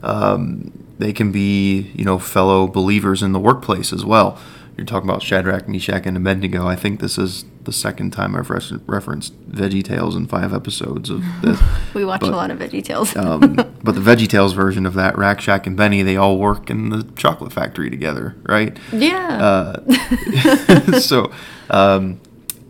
Um, 0.02 0.86
they 0.98 1.12
can 1.12 1.32
be, 1.32 1.90
you 1.94 2.04
know, 2.04 2.18
fellow 2.18 2.66
believers 2.66 3.22
in 3.22 3.32
the 3.32 3.38
workplace 3.38 3.92
as 3.92 4.04
well. 4.04 4.38
You're 4.80 4.86
talking 4.86 5.10
about 5.10 5.22
Shadrach, 5.22 5.68
Meshach, 5.68 6.06
and 6.06 6.16
Abednego. 6.16 6.66
I 6.66 6.74
think 6.74 7.00
this 7.00 7.18
is 7.18 7.44
the 7.64 7.70
second 7.70 8.12
time 8.12 8.34
I've 8.34 8.48
re- 8.48 8.78
referenced 8.86 9.38
Veggie 9.50 9.84
Tales 9.84 10.16
in 10.16 10.26
five 10.26 10.54
episodes 10.54 11.10
of 11.10 11.22
this. 11.42 11.60
we 11.92 12.02
watch 12.02 12.22
but, 12.22 12.32
a 12.32 12.34
lot 12.34 12.50
of 12.50 12.60
Veggie 12.60 12.82
Tales. 12.82 13.14
um, 13.14 13.56
but 13.82 13.94
the 13.94 14.00
Veggie 14.00 14.26
Tales 14.26 14.54
version 14.54 14.86
of 14.86 14.94
that, 14.94 15.18
Rack, 15.18 15.42
Shack, 15.42 15.66
and 15.66 15.76
Benny, 15.76 16.02
they 16.02 16.16
all 16.16 16.38
work 16.38 16.70
in 16.70 16.88
the 16.88 17.02
chocolate 17.14 17.52
factory 17.52 17.90
together, 17.90 18.36
right? 18.44 18.78
Yeah. 18.90 19.76
Uh, 19.86 20.98
so, 20.98 21.30
um, 21.68 22.18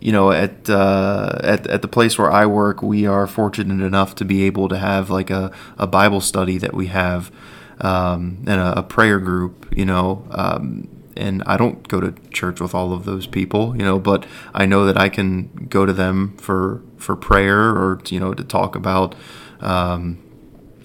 you 0.01 0.11
know, 0.11 0.33
at, 0.33 0.69
uh, 0.69 1.39
at 1.41 1.65
at 1.67 1.81
the 1.81 1.87
place 1.87 2.17
where 2.17 2.29
I 2.29 2.45
work, 2.45 2.81
we 2.81 3.07
are 3.07 3.25
fortunate 3.25 3.85
enough 3.85 4.15
to 4.15 4.25
be 4.25 4.43
able 4.43 4.67
to 4.67 4.77
have 4.77 5.09
like 5.09 5.29
a, 5.29 5.53
a 5.77 5.87
Bible 5.87 6.19
study 6.19 6.57
that 6.57 6.73
we 6.73 6.87
have 6.87 7.31
um, 7.79 8.43
and 8.47 8.59
a, 8.59 8.79
a, 8.79 8.83
prayer 8.83 9.19
group. 9.19 9.71
You 9.73 9.85
know, 9.85 10.27
um, 10.31 10.89
and 11.15 11.43
I 11.45 11.57
don't 11.57 11.87
go 11.87 11.99
to 11.99 12.13
church 12.29 12.59
with 12.59 12.73
all 12.73 12.93
of 12.93 13.05
those 13.05 13.27
people. 13.27 13.75
You 13.75 13.83
know, 13.83 13.99
but 13.99 14.25
I 14.53 14.65
know 14.65 14.85
that 14.85 14.97
I 14.97 15.09
can 15.09 15.67
go 15.69 15.85
to 15.85 15.93
them 15.93 16.37
for 16.37 16.81
for 16.97 17.15
prayer 17.15 17.69
or 17.69 18.01
you 18.09 18.19
know 18.19 18.33
to 18.33 18.43
talk 18.43 18.75
about 18.75 19.15
um, 19.59 20.21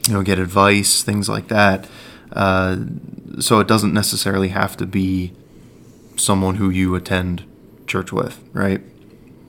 you 0.06 0.14
know 0.14 0.22
get 0.22 0.38
advice, 0.38 1.02
things 1.02 1.28
like 1.28 1.48
that. 1.48 1.88
Uh, 2.32 2.76
so 3.38 3.60
it 3.60 3.68
doesn't 3.68 3.92
necessarily 3.92 4.48
have 4.48 4.76
to 4.76 4.86
be 4.86 5.32
someone 6.16 6.56
who 6.56 6.70
you 6.70 6.94
attend 6.94 7.44
church 7.86 8.12
with, 8.12 8.42
right? 8.52 8.80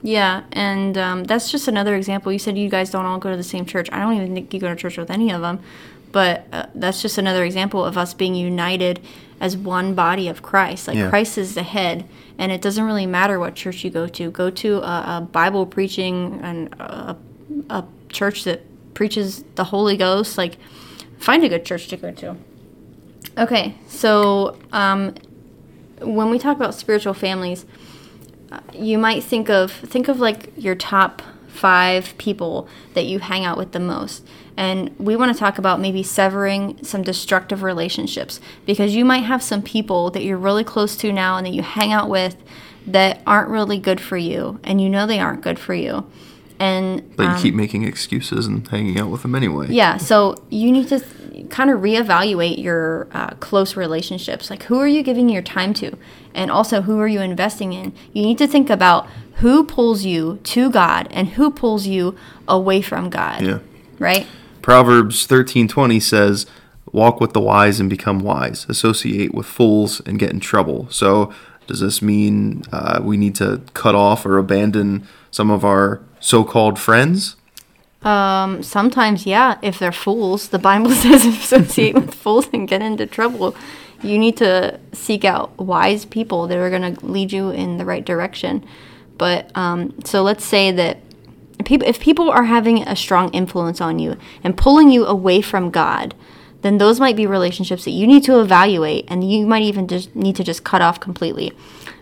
Yeah, 0.02 0.44
and 0.52 0.96
um, 0.96 1.24
that's 1.24 1.50
just 1.50 1.66
another 1.66 1.96
example. 1.96 2.32
You 2.32 2.38
said 2.38 2.56
you 2.56 2.68
guys 2.68 2.90
don't 2.90 3.04
all 3.04 3.18
go 3.18 3.30
to 3.30 3.36
the 3.36 3.42
same 3.42 3.66
church. 3.66 3.88
I 3.90 3.98
don't 3.98 4.14
even 4.14 4.32
think 4.32 4.54
you 4.54 4.60
go 4.60 4.68
to 4.68 4.76
church 4.76 4.96
with 4.96 5.10
any 5.10 5.32
of 5.32 5.40
them, 5.40 5.60
but 6.12 6.46
uh, 6.52 6.66
that's 6.74 7.02
just 7.02 7.18
another 7.18 7.44
example 7.44 7.84
of 7.84 7.98
us 7.98 8.14
being 8.14 8.34
united 8.34 9.00
as 9.40 9.56
one 9.56 9.94
body 9.94 10.28
of 10.28 10.42
Christ. 10.42 10.88
Like 10.88 10.96
yeah. 10.96 11.10
Christ 11.10 11.38
is 11.38 11.54
the 11.54 11.62
head, 11.62 12.08
and 12.38 12.52
it 12.52 12.60
doesn't 12.60 12.84
really 12.84 13.06
matter 13.06 13.38
what 13.38 13.54
church 13.54 13.84
you 13.84 13.90
go 13.90 14.06
to. 14.08 14.30
Go 14.30 14.50
to 14.50 14.78
a, 14.78 15.18
a 15.18 15.28
Bible 15.30 15.66
preaching 15.66 16.40
and 16.42 16.72
a, 16.74 17.16
a 17.70 17.84
church 18.08 18.44
that 18.44 18.62
preaches 18.94 19.44
the 19.54 19.64
Holy 19.64 19.96
Ghost. 19.96 20.38
Like, 20.38 20.56
find 21.18 21.44
a 21.44 21.48
good 21.48 21.64
church 21.64 21.88
to 21.88 21.96
go 21.96 22.10
to. 22.12 22.36
Okay, 23.36 23.74
so 23.86 24.58
um, 24.72 25.14
when 26.00 26.30
we 26.30 26.38
talk 26.38 26.56
about 26.56 26.74
spiritual 26.74 27.14
families 27.14 27.66
you 28.72 28.98
might 28.98 29.22
think 29.22 29.48
of 29.48 29.70
think 29.72 30.08
of 30.08 30.20
like 30.20 30.52
your 30.56 30.74
top 30.74 31.22
five 31.48 32.16
people 32.18 32.68
that 32.94 33.06
you 33.06 33.18
hang 33.18 33.44
out 33.44 33.58
with 33.58 33.72
the 33.72 33.80
most. 33.80 34.24
And 34.56 34.96
we 34.98 35.16
want 35.16 35.32
to 35.32 35.38
talk 35.38 35.58
about 35.58 35.80
maybe 35.80 36.02
severing 36.02 36.82
some 36.84 37.02
destructive 37.02 37.62
relationships 37.62 38.40
because 38.66 38.94
you 38.94 39.04
might 39.04 39.24
have 39.24 39.42
some 39.42 39.62
people 39.62 40.10
that 40.10 40.22
you're 40.24 40.38
really 40.38 40.64
close 40.64 40.96
to 40.96 41.12
now 41.12 41.36
and 41.36 41.46
that 41.46 41.52
you 41.52 41.62
hang 41.62 41.92
out 41.92 42.08
with 42.08 42.36
that 42.86 43.20
aren't 43.26 43.50
really 43.50 43.78
good 43.78 44.00
for 44.00 44.16
you 44.16 44.58
and 44.64 44.80
you 44.80 44.88
know 44.88 45.06
they 45.06 45.20
aren't 45.20 45.42
good 45.42 45.58
for 45.58 45.74
you. 45.74 46.06
And 46.58 47.16
but 47.16 47.22
you 47.22 47.28
um, 47.28 47.40
keep 47.40 47.54
making 47.54 47.84
excuses 47.84 48.46
and 48.46 48.66
hanging 48.66 48.98
out 48.98 49.10
with 49.10 49.22
them 49.22 49.34
anyway. 49.34 49.68
Yeah, 49.68 49.96
so 49.96 50.34
you 50.50 50.72
need 50.72 50.88
to 50.88 50.98
th- 50.98 51.50
kind 51.50 51.70
of 51.70 51.80
reevaluate 51.80 52.60
your 52.60 53.06
uh, 53.12 53.30
close 53.34 53.76
relationships. 53.76 54.50
Like, 54.50 54.64
who 54.64 54.80
are 54.80 54.88
you 54.88 55.04
giving 55.04 55.28
your 55.28 55.42
time 55.42 55.72
to? 55.74 55.96
And 56.34 56.50
also, 56.50 56.82
who 56.82 56.98
are 56.98 57.06
you 57.06 57.20
investing 57.20 57.72
in? 57.72 57.92
You 58.12 58.22
need 58.22 58.38
to 58.38 58.48
think 58.48 58.70
about 58.70 59.06
who 59.38 59.64
pulls 59.64 60.04
you 60.04 60.40
to 60.42 60.70
God 60.70 61.08
and 61.10 61.28
who 61.28 61.50
pulls 61.50 61.86
you 61.86 62.16
away 62.46 62.82
from 62.82 63.10
God. 63.10 63.42
Yeah. 63.42 63.58
Right? 63.98 64.26
Proverbs 64.62 65.26
13:20 65.26 66.00
says, 66.00 66.46
"Walk 66.92 67.20
with 67.20 67.32
the 67.32 67.40
wise 67.40 67.80
and 67.80 67.88
become 67.88 68.20
wise. 68.20 68.66
Associate 68.68 69.34
with 69.34 69.46
fools 69.46 70.00
and 70.06 70.18
get 70.18 70.30
in 70.30 70.40
trouble." 70.40 70.86
So, 70.90 71.32
does 71.66 71.80
this 71.80 72.02
mean 72.02 72.62
uh, 72.72 73.00
we 73.02 73.16
need 73.16 73.34
to 73.36 73.62
cut 73.74 73.94
off 73.94 74.26
or 74.26 74.38
abandon 74.38 75.06
some 75.30 75.50
of 75.50 75.64
our 75.64 76.00
so-called 76.20 76.78
friends? 76.78 77.36
Um, 78.02 78.62
sometimes, 78.62 79.26
yeah, 79.26 79.58
if 79.62 79.78
they're 79.78 79.92
fools. 79.92 80.48
The 80.48 80.58
Bible 80.58 80.90
says 81.04 81.24
associate 81.24 81.94
with 81.94 82.14
fools 82.14 82.48
and 82.52 82.68
get 82.68 82.82
into 82.82 83.06
trouble. 83.06 83.54
You 84.02 84.18
need 84.18 84.36
to 84.36 84.78
seek 84.92 85.24
out 85.24 85.56
wise 85.58 86.04
people 86.04 86.46
that 86.46 86.56
are 86.58 86.70
going 86.70 86.94
to 86.94 87.06
lead 87.06 87.32
you 87.32 87.50
in 87.50 87.78
the 87.78 87.84
right 87.84 88.04
direction. 88.04 88.64
But 89.18 89.50
um, 89.56 89.94
so 90.04 90.22
let's 90.22 90.44
say 90.44 90.70
that 90.72 90.98
if 91.58 92.00
people 92.00 92.30
are 92.30 92.44
having 92.44 92.82
a 92.82 92.96
strong 92.96 93.30
influence 93.34 93.80
on 93.80 93.98
you 93.98 94.16
and 94.44 94.56
pulling 94.56 94.90
you 94.90 95.04
away 95.04 95.42
from 95.42 95.70
God, 95.70 96.14
then 96.62 96.78
those 96.78 96.98
might 96.98 97.16
be 97.16 97.26
relationships 97.26 97.84
that 97.84 97.90
you 97.90 98.06
need 98.06 98.24
to 98.24 98.40
evaluate, 98.40 99.04
and 99.08 99.30
you 99.30 99.46
might 99.46 99.62
even 99.62 99.86
just 99.86 100.14
need 100.16 100.36
to 100.36 100.44
just 100.44 100.64
cut 100.64 100.80
off 100.80 100.98
completely. 100.98 101.52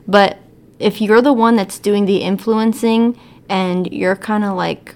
But 0.06 0.38
if 0.78 1.00
you're 1.00 1.22
the 1.22 1.32
one 1.32 1.56
that's 1.56 1.78
doing 1.78 2.06
the 2.06 2.18
influencing 2.18 3.18
and 3.48 3.90
you're 3.92 4.16
kind 4.16 4.44
of 4.44 4.56
like 4.56 4.94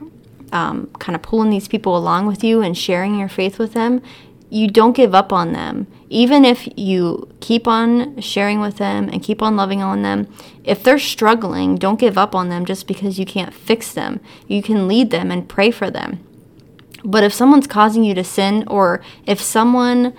um, 0.53 0.89
kind 0.99 1.15
of 1.15 1.23
pulling 1.23 1.51
these 1.51 1.69
people 1.69 1.97
along 1.97 2.27
with 2.27 2.43
you 2.43 2.61
and 2.63 2.77
sharing 2.77 3.19
your 3.19 3.29
faith 3.29 3.59
with 3.59 3.73
them, 3.73 4.03
you 4.51 4.69
don't 4.69 4.97
give 4.97 5.15
up 5.15 5.33
on 5.33 5.53
them. 5.53 5.87
Even 6.09 6.45
if 6.45 6.69
you 6.77 7.33
keep 7.41 7.69
on 7.69 8.21
sharing 8.21 8.61
with 8.61 8.77
them 8.79 9.09
and 9.09 9.23
keep 9.23 9.41
on 9.41 9.57
loving 9.57 9.81
on 9.81 10.03
them, 10.03 10.27
if 10.65 10.83
they're 10.83 10.99
struggling, 10.99 11.77
don't 11.77 12.01
give 12.01 12.19
up 12.19 12.35
on 12.35 12.49
them 12.49 12.65
just 12.65 12.89
because 12.89 13.19
you 13.19 13.25
can't 13.25 13.55
fix 13.55 13.93
them. 13.93 14.21
You 14.49 14.61
can 14.61 14.89
lead 14.89 15.13
them 15.13 15.31
and 15.31 15.49
pray 15.49 15.71
for 15.71 15.89
them. 15.89 16.25
But 17.05 17.23
if 17.23 17.33
someone's 17.33 17.69
causing 17.69 18.05
you 18.05 18.13
to 18.15 18.25
sin, 18.25 18.65
or 18.67 19.01
if 19.25 19.41
someone 19.41 20.15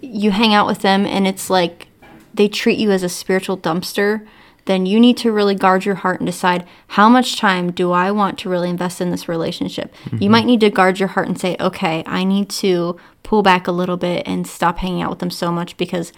you 0.00 0.30
hang 0.30 0.54
out 0.54 0.66
with 0.66 0.80
them 0.80 1.06
and 1.06 1.26
it's 1.26 1.48
like 1.48 1.88
they 2.32 2.48
treat 2.48 2.78
you 2.78 2.90
as 2.90 3.02
a 3.02 3.08
spiritual 3.08 3.58
dumpster, 3.58 4.26
then 4.66 4.86
you 4.86 4.98
need 4.98 5.16
to 5.18 5.32
really 5.32 5.54
guard 5.54 5.84
your 5.84 5.96
heart 5.96 6.20
and 6.20 6.26
decide 6.26 6.66
how 6.88 7.08
much 7.08 7.38
time 7.38 7.70
do 7.70 7.92
I 7.92 8.10
want 8.10 8.38
to 8.40 8.48
really 8.48 8.70
invest 8.70 9.00
in 9.00 9.10
this 9.10 9.28
relationship. 9.28 9.94
Mm-hmm. 10.04 10.22
You 10.22 10.30
might 10.30 10.46
need 10.46 10.60
to 10.60 10.70
guard 10.70 10.98
your 10.98 11.08
heart 11.08 11.28
and 11.28 11.38
say, 11.38 11.56
okay, 11.60 12.02
I 12.06 12.24
need 12.24 12.48
to 12.50 12.98
pull 13.22 13.42
back 13.42 13.66
a 13.66 13.72
little 13.72 13.96
bit 13.96 14.26
and 14.26 14.46
stop 14.46 14.78
hanging 14.78 15.02
out 15.02 15.10
with 15.10 15.18
them 15.18 15.30
so 15.30 15.52
much 15.52 15.76
because 15.76 16.12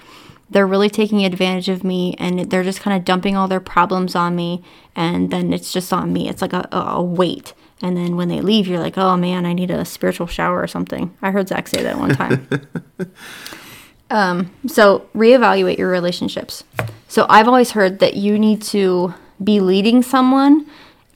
they're 0.49 0.67
really 0.67 0.91
taking 0.91 1.25
advantage 1.25 1.69
of 1.69 1.83
me 1.83 2.15
and 2.19 2.51
they're 2.51 2.63
just 2.63 2.81
kind 2.81 2.97
of 2.97 3.05
dumping 3.05 3.37
all 3.37 3.49
their 3.49 3.61
problems 3.61 4.15
on 4.15 4.37
me 4.37 4.63
and 4.95 5.31
then 5.31 5.53
it's 5.53 5.73
just 5.73 5.93
on 5.93 6.13
me. 6.13 6.29
It's 6.29 6.43
like 6.43 6.53
a, 6.53 6.69
a 6.71 7.03
weight. 7.03 7.53
And 7.83 7.97
then 7.97 8.17
when 8.17 8.29
they 8.29 8.41
leave, 8.41 8.67
you're 8.67 8.81
like, 8.81 8.97
oh 8.97 9.17
man, 9.17 9.45
I 9.45 9.53
need 9.53 9.71
a 9.71 9.85
spiritual 9.85 10.27
shower 10.29 10.63
or 10.63 10.67
something. 10.67 11.15
I 11.21 11.31
heard 11.31 11.49
Zach 11.49 11.69
say 11.69 11.83
that 11.83 11.99
one 11.99 12.15
time. 12.15 12.49
Um, 14.11 14.53
so 14.67 15.09
reevaluate 15.15 15.79
your 15.79 15.91
relationships. 15.91 16.65
So 17.09 17.27
I've 17.29 17.49
always 17.49 17.73
heard 17.73 17.99
that 18.01 18.15
you 18.15 18.39
need 18.39 18.63
to 18.63 19.15
be 19.43 19.61
leading 19.61 20.03
someone, 20.03 20.67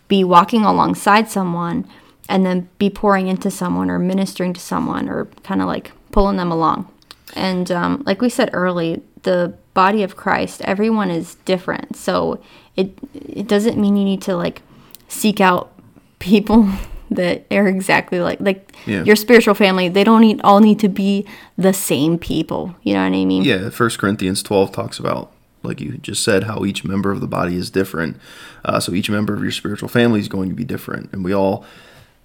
be 0.09 0.25
walking 0.25 0.65
alongside 0.65 1.29
someone, 1.31 1.89
and 2.29 2.47
then 2.47 2.69
be 2.79 2.91
pouring 2.91 3.29
into 3.29 3.51
someone 3.51 3.91
or 3.91 3.99
ministering 3.99 4.53
to 4.53 4.61
someone 4.61 5.09
or 5.09 5.27
kind 5.43 5.61
of 5.61 5.67
like 5.67 5.93
pulling 6.13 6.37
them 6.37 6.53
along. 6.53 6.93
And 7.35 7.71
um, 7.71 8.03
like 8.07 8.21
we 8.21 8.29
said 8.29 8.51
early, 8.53 9.03
the 9.23 9.55
body 9.75 10.03
of 10.03 10.17
Christ, 10.17 10.61
everyone 10.63 11.11
is 11.11 11.37
different. 11.45 11.97
So 11.97 12.43
it 12.77 12.99
it 13.15 13.47
doesn't 13.47 13.79
mean 13.79 13.97
you 13.97 14.05
need 14.05 14.23
to 14.23 14.37
like 14.37 14.63
seek 15.09 15.41
out 15.41 15.73
people 16.19 16.69
that 17.11 17.45
are 17.51 17.67
exactly 17.67 18.21
like 18.21 18.41
like 18.41 18.73
Yeah. 18.87 19.03
your 19.05 19.17
spiritual 19.17 19.55
family. 19.55 19.89
They 19.89 20.05
don't 20.05 20.21
need, 20.21 20.41
all 20.43 20.61
need 20.61 20.79
to 20.81 20.89
be 20.89 21.27
the 21.59 21.73
same 21.73 22.19
people. 22.19 22.75
You 22.83 22.95
know 22.95 23.01
what 23.03 23.17
I 23.17 23.25
mean? 23.25 23.43
Yeah, 23.43 23.71
First 23.71 23.99
Corinthians 23.99 24.43
12 24.43 24.71
talks 24.73 24.99
about, 24.99 25.33
like 25.63 25.81
you 25.81 25.99
just 25.99 26.23
said, 26.23 26.45
how 26.45 26.65
each 26.65 26.85
member 26.85 27.11
of 27.11 27.21
the 27.21 27.27
body 27.27 27.57
is 27.57 27.69
different. 27.71 28.17
Uh, 28.65 28.79
so 28.81 28.93
each 28.93 29.11
member 29.11 29.35
of 29.35 29.43
your 29.43 29.51
spiritual 29.53 29.89
family 29.89 30.21
is 30.21 30.29
going 30.29 30.49
to 30.51 30.55
be 30.55 30.65
different, 30.65 31.13
and 31.13 31.25
we 31.25 31.35
all 31.35 31.65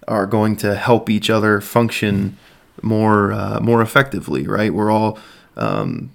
are 0.08 0.26
going 0.26 0.56
to 0.56 0.76
help 0.76 1.10
each 1.10 1.28
other 1.30 1.60
function 1.60 2.36
more 2.82 3.32
uh, 3.32 3.58
more 3.60 3.82
effectively. 3.82 4.46
Right? 4.46 4.72
We're 4.72 4.90
all 4.92 5.18
um, 5.56 6.10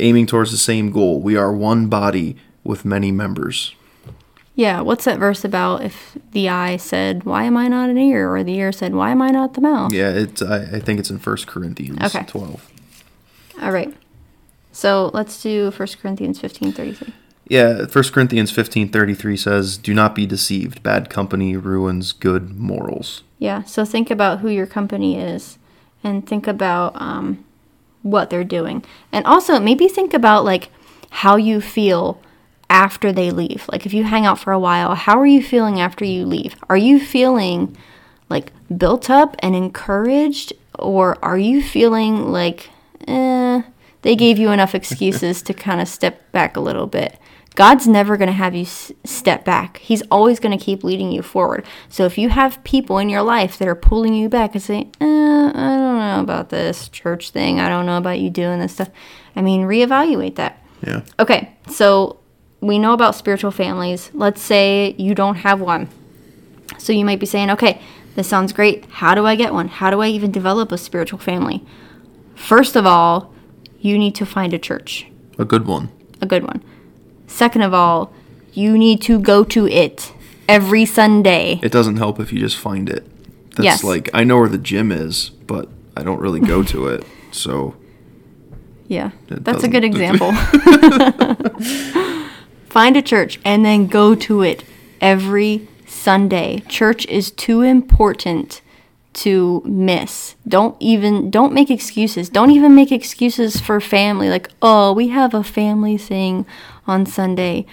aiming 0.00 0.26
towards 0.26 0.50
the 0.50 0.58
same 0.58 0.90
goal. 0.90 1.20
We 1.20 1.36
are 1.36 1.52
one 1.52 1.86
body 1.86 2.36
with 2.64 2.84
many 2.84 3.12
members. 3.12 3.74
Yeah, 4.54 4.82
what's 4.82 5.06
that 5.06 5.18
verse 5.18 5.44
about? 5.44 5.82
If 5.82 6.18
the 6.32 6.48
eye 6.48 6.76
said, 6.76 7.24
"Why 7.24 7.44
am 7.44 7.56
I 7.56 7.68
not 7.68 7.88
an 7.88 7.96
ear?" 7.98 8.34
or 8.34 8.44
the 8.44 8.54
ear 8.58 8.70
said, 8.70 8.94
"Why 8.94 9.10
am 9.10 9.22
I 9.22 9.30
not 9.30 9.54
the 9.54 9.60
mouth?" 9.62 9.92
Yeah, 9.92 10.10
it's. 10.10 10.42
I, 10.42 10.62
I 10.76 10.80
think 10.80 11.00
it's 11.00 11.10
in 11.10 11.18
First 11.18 11.46
Corinthians 11.46 12.14
Okay. 12.14 12.24
12. 12.26 12.70
All 13.62 13.72
right. 13.72 13.94
So 14.72 15.10
let's 15.14 15.42
do 15.42 15.70
1 15.70 15.88
Corinthians 16.00 16.38
fifteen 16.38 16.72
thirty 16.72 16.92
three. 16.92 17.12
Yeah, 17.48 17.86
First 17.86 18.12
Corinthians 18.12 18.50
15:33 18.52 19.38
says, 19.38 19.76
"Do 19.76 19.94
not 19.94 20.14
be 20.14 20.26
deceived. 20.26 20.82
Bad 20.82 21.10
company 21.10 21.56
ruins 21.56 22.12
good 22.12 22.58
morals." 22.58 23.22
Yeah. 23.38 23.62
So 23.64 23.84
think 23.84 24.10
about 24.10 24.40
who 24.40 24.48
your 24.48 24.66
company 24.66 25.18
is, 25.18 25.58
and 26.04 26.26
think 26.26 26.46
about 26.46 27.00
um, 27.00 27.44
what 28.02 28.30
they're 28.30 28.44
doing, 28.44 28.84
and 29.12 29.24
also 29.26 29.58
maybe 29.60 29.88
think 29.88 30.14
about 30.14 30.44
like 30.44 30.70
how 31.10 31.36
you 31.36 31.60
feel 31.60 32.20
after 32.72 33.12
they 33.12 33.30
leave. 33.30 33.68
Like 33.70 33.84
if 33.84 33.92
you 33.92 34.02
hang 34.02 34.24
out 34.24 34.38
for 34.38 34.50
a 34.50 34.58
while, 34.58 34.94
how 34.94 35.20
are 35.20 35.26
you 35.26 35.42
feeling 35.42 35.78
after 35.78 36.06
you 36.06 36.24
leave? 36.24 36.56
Are 36.70 36.76
you 36.76 36.98
feeling 36.98 37.76
like 38.30 38.50
built 38.74 39.10
up 39.10 39.36
and 39.40 39.54
encouraged, 39.54 40.54
or 40.78 41.22
are 41.22 41.36
you 41.36 41.62
feeling 41.62 42.32
like, 42.32 42.70
eh, 43.06 43.60
they 44.00 44.16
gave 44.16 44.38
you 44.38 44.50
enough 44.50 44.74
excuses 44.74 45.42
to 45.42 45.52
kind 45.52 45.82
of 45.82 45.86
step 45.86 46.32
back 46.32 46.56
a 46.56 46.60
little 46.60 46.86
bit? 46.86 47.18
God's 47.54 47.86
never 47.86 48.16
going 48.16 48.28
to 48.28 48.32
have 48.32 48.54
you 48.54 48.62
s- 48.62 48.90
step 49.04 49.44
back. 49.44 49.76
He's 49.76 50.02
always 50.10 50.40
going 50.40 50.58
to 50.58 50.64
keep 50.64 50.82
leading 50.82 51.12
you 51.12 51.20
forward. 51.20 51.66
So 51.90 52.06
if 52.06 52.16
you 52.16 52.30
have 52.30 52.64
people 52.64 52.96
in 52.96 53.10
your 53.10 53.20
life 53.20 53.58
that 53.58 53.68
are 53.68 53.74
pulling 53.74 54.14
you 54.14 54.30
back 54.30 54.54
and 54.54 54.62
saying, 54.62 54.94
eh, 54.98 55.04
I 55.04 55.52
don't 55.52 55.98
know 55.98 56.20
about 56.22 56.48
this 56.48 56.88
church 56.88 57.28
thing, 57.32 57.60
I 57.60 57.68
don't 57.68 57.84
know 57.84 57.98
about 57.98 58.18
you 58.18 58.30
doing 58.30 58.60
this 58.60 58.72
stuff, 58.72 58.88
I 59.36 59.42
mean, 59.42 59.64
reevaluate 59.64 60.36
that. 60.36 60.58
Yeah. 60.86 61.02
Okay, 61.20 61.54
so 61.68 62.18
we 62.62 62.78
know 62.78 62.92
about 62.94 63.14
spiritual 63.14 63.50
families. 63.50 64.10
Let's 64.14 64.40
say 64.40 64.94
you 64.96 65.14
don't 65.14 65.34
have 65.36 65.60
one. 65.60 65.88
So 66.78 66.92
you 66.92 67.04
might 67.04 67.20
be 67.20 67.26
saying, 67.26 67.50
okay, 67.50 67.82
this 68.14 68.28
sounds 68.28 68.52
great. 68.54 68.86
How 68.86 69.14
do 69.14 69.26
I 69.26 69.34
get 69.36 69.52
one? 69.52 69.68
How 69.68 69.90
do 69.90 70.00
I 70.00 70.08
even 70.08 70.30
develop 70.32 70.72
a 70.72 70.78
spiritual 70.78 71.18
family? 71.18 71.62
First 72.34 72.76
of 72.76 72.86
all, 72.86 73.34
you 73.80 73.98
need 73.98 74.14
to 74.14 74.24
find 74.24 74.54
a 74.54 74.58
church, 74.58 75.06
A 75.38 75.44
good 75.44 75.66
one. 75.66 75.90
a 76.20 76.26
good 76.26 76.44
one. 76.44 76.62
Second 77.26 77.62
of 77.62 77.74
all, 77.74 78.12
you 78.52 78.78
need 78.78 79.02
to 79.02 79.18
go 79.18 79.42
to 79.44 79.66
it 79.66 80.12
every 80.48 80.84
Sunday. 80.84 81.58
It 81.62 81.72
doesn't 81.72 81.96
help 81.96 82.20
if 82.20 82.32
you 82.32 82.38
just 82.38 82.56
find 82.56 82.88
it. 82.88 83.04
That's 83.56 83.64
Yes. 83.64 83.84
like 83.84 84.08
I 84.14 84.22
know 84.24 84.38
where 84.38 84.48
the 84.48 84.58
gym 84.58 84.92
is, 84.92 85.30
but 85.30 85.68
I 85.96 86.02
don't 86.04 86.20
really 86.20 86.40
go 86.40 86.62
to 86.62 86.86
it. 86.88 87.04
So 87.32 87.74
Yeah, 88.88 89.10
that's 89.28 89.64
a 89.64 89.68
good 89.68 89.84
example. 89.90 90.32
Find 92.72 92.96
a 92.96 93.02
church 93.02 93.38
and 93.44 93.66
then 93.66 93.86
go 93.86 94.14
to 94.14 94.40
it 94.40 94.64
every 94.98 95.68
Sunday. 95.86 96.62
Church 96.70 97.04
is 97.04 97.30
too 97.30 97.60
important 97.60 98.62
to 99.12 99.60
miss. 99.66 100.36
Don't 100.48 100.74
even 100.80 101.30
don't 101.30 101.52
make 101.52 101.70
excuses. 101.70 102.30
Don't 102.30 102.50
even 102.50 102.74
make 102.74 102.90
excuses 102.90 103.60
for 103.60 103.78
family 103.78 104.30
like, 104.30 104.48
"Oh, 104.62 104.94
we 104.94 105.08
have 105.08 105.34
a 105.34 105.42
family 105.42 105.98
thing 105.98 106.46
on 106.86 107.04
Sunday." 107.04 107.66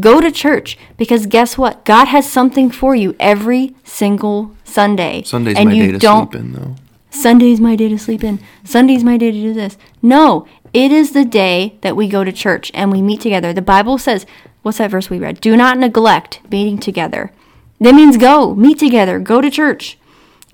Go 0.00 0.22
to 0.22 0.30
church 0.30 0.78
because 0.96 1.26
guess 1.26 1.58
what? 1.58 1.84
God 1.84 2.06
has 2.08 2.26
something 2.26 2.70
for 2.70 2.96
you 2.96 3.14
every 3.20 3.74
single 3.84 4.52
Sunday. 4.64 5.22
Sunday's 5.26 5.58
and 5.58 5.68
my 5.68 5.74
you 5.74 5.86
day 5.86 5.92
to 5.92 5.98
don't 5.98 6.32
sleep 6.32 6.40
in 6.40 6.52
though. 6.54 6.76
Sunday's 7.10 7.60
my 7.60 7.76
day 7.76 7.88
to 7.88 7.98
sleep 7.98 8.22
in. 8.22 8.38
Sunday's 8.64 9.04
my 9.04 9.16
day 9.16 9.30
to 9.30 9.40
do 9.40 9.54
this. 9.54 9.76
No, 10.02 10.46
it 10.72 10.92
is 10.92 11.12
the 11.12 11.24
day 11.24 11.78
that 11.80 11.96
we 11.96 12.08
go 12.08 12.24
to 12.24 12.32
church 12.32 12.70
and 12.74 12.92
we 12.92 13.00
meet 13.00 13.20
together. 13.20 13.52
The 13.52 13.62
Bible 13.62 13.96
says, 13.98 14.26
what's 14.62 14.78
that 14.78 14.90
verse 14.90 15.08
we 15.08 15.18
read? 15.18 15.40
Do 15.40 15.56
not 15.56 15.78
neglect 15.78 16.40
meeting 16.50 16.78
together. 16.78 17.32
That 17.80 17.94
means 17.94 18.16
go, 18.16 18.54
meet 18.54 18.78
together, 18.78 19.18
go 19.18 19.40
to 19.40 19.50
church. 19.50 19.98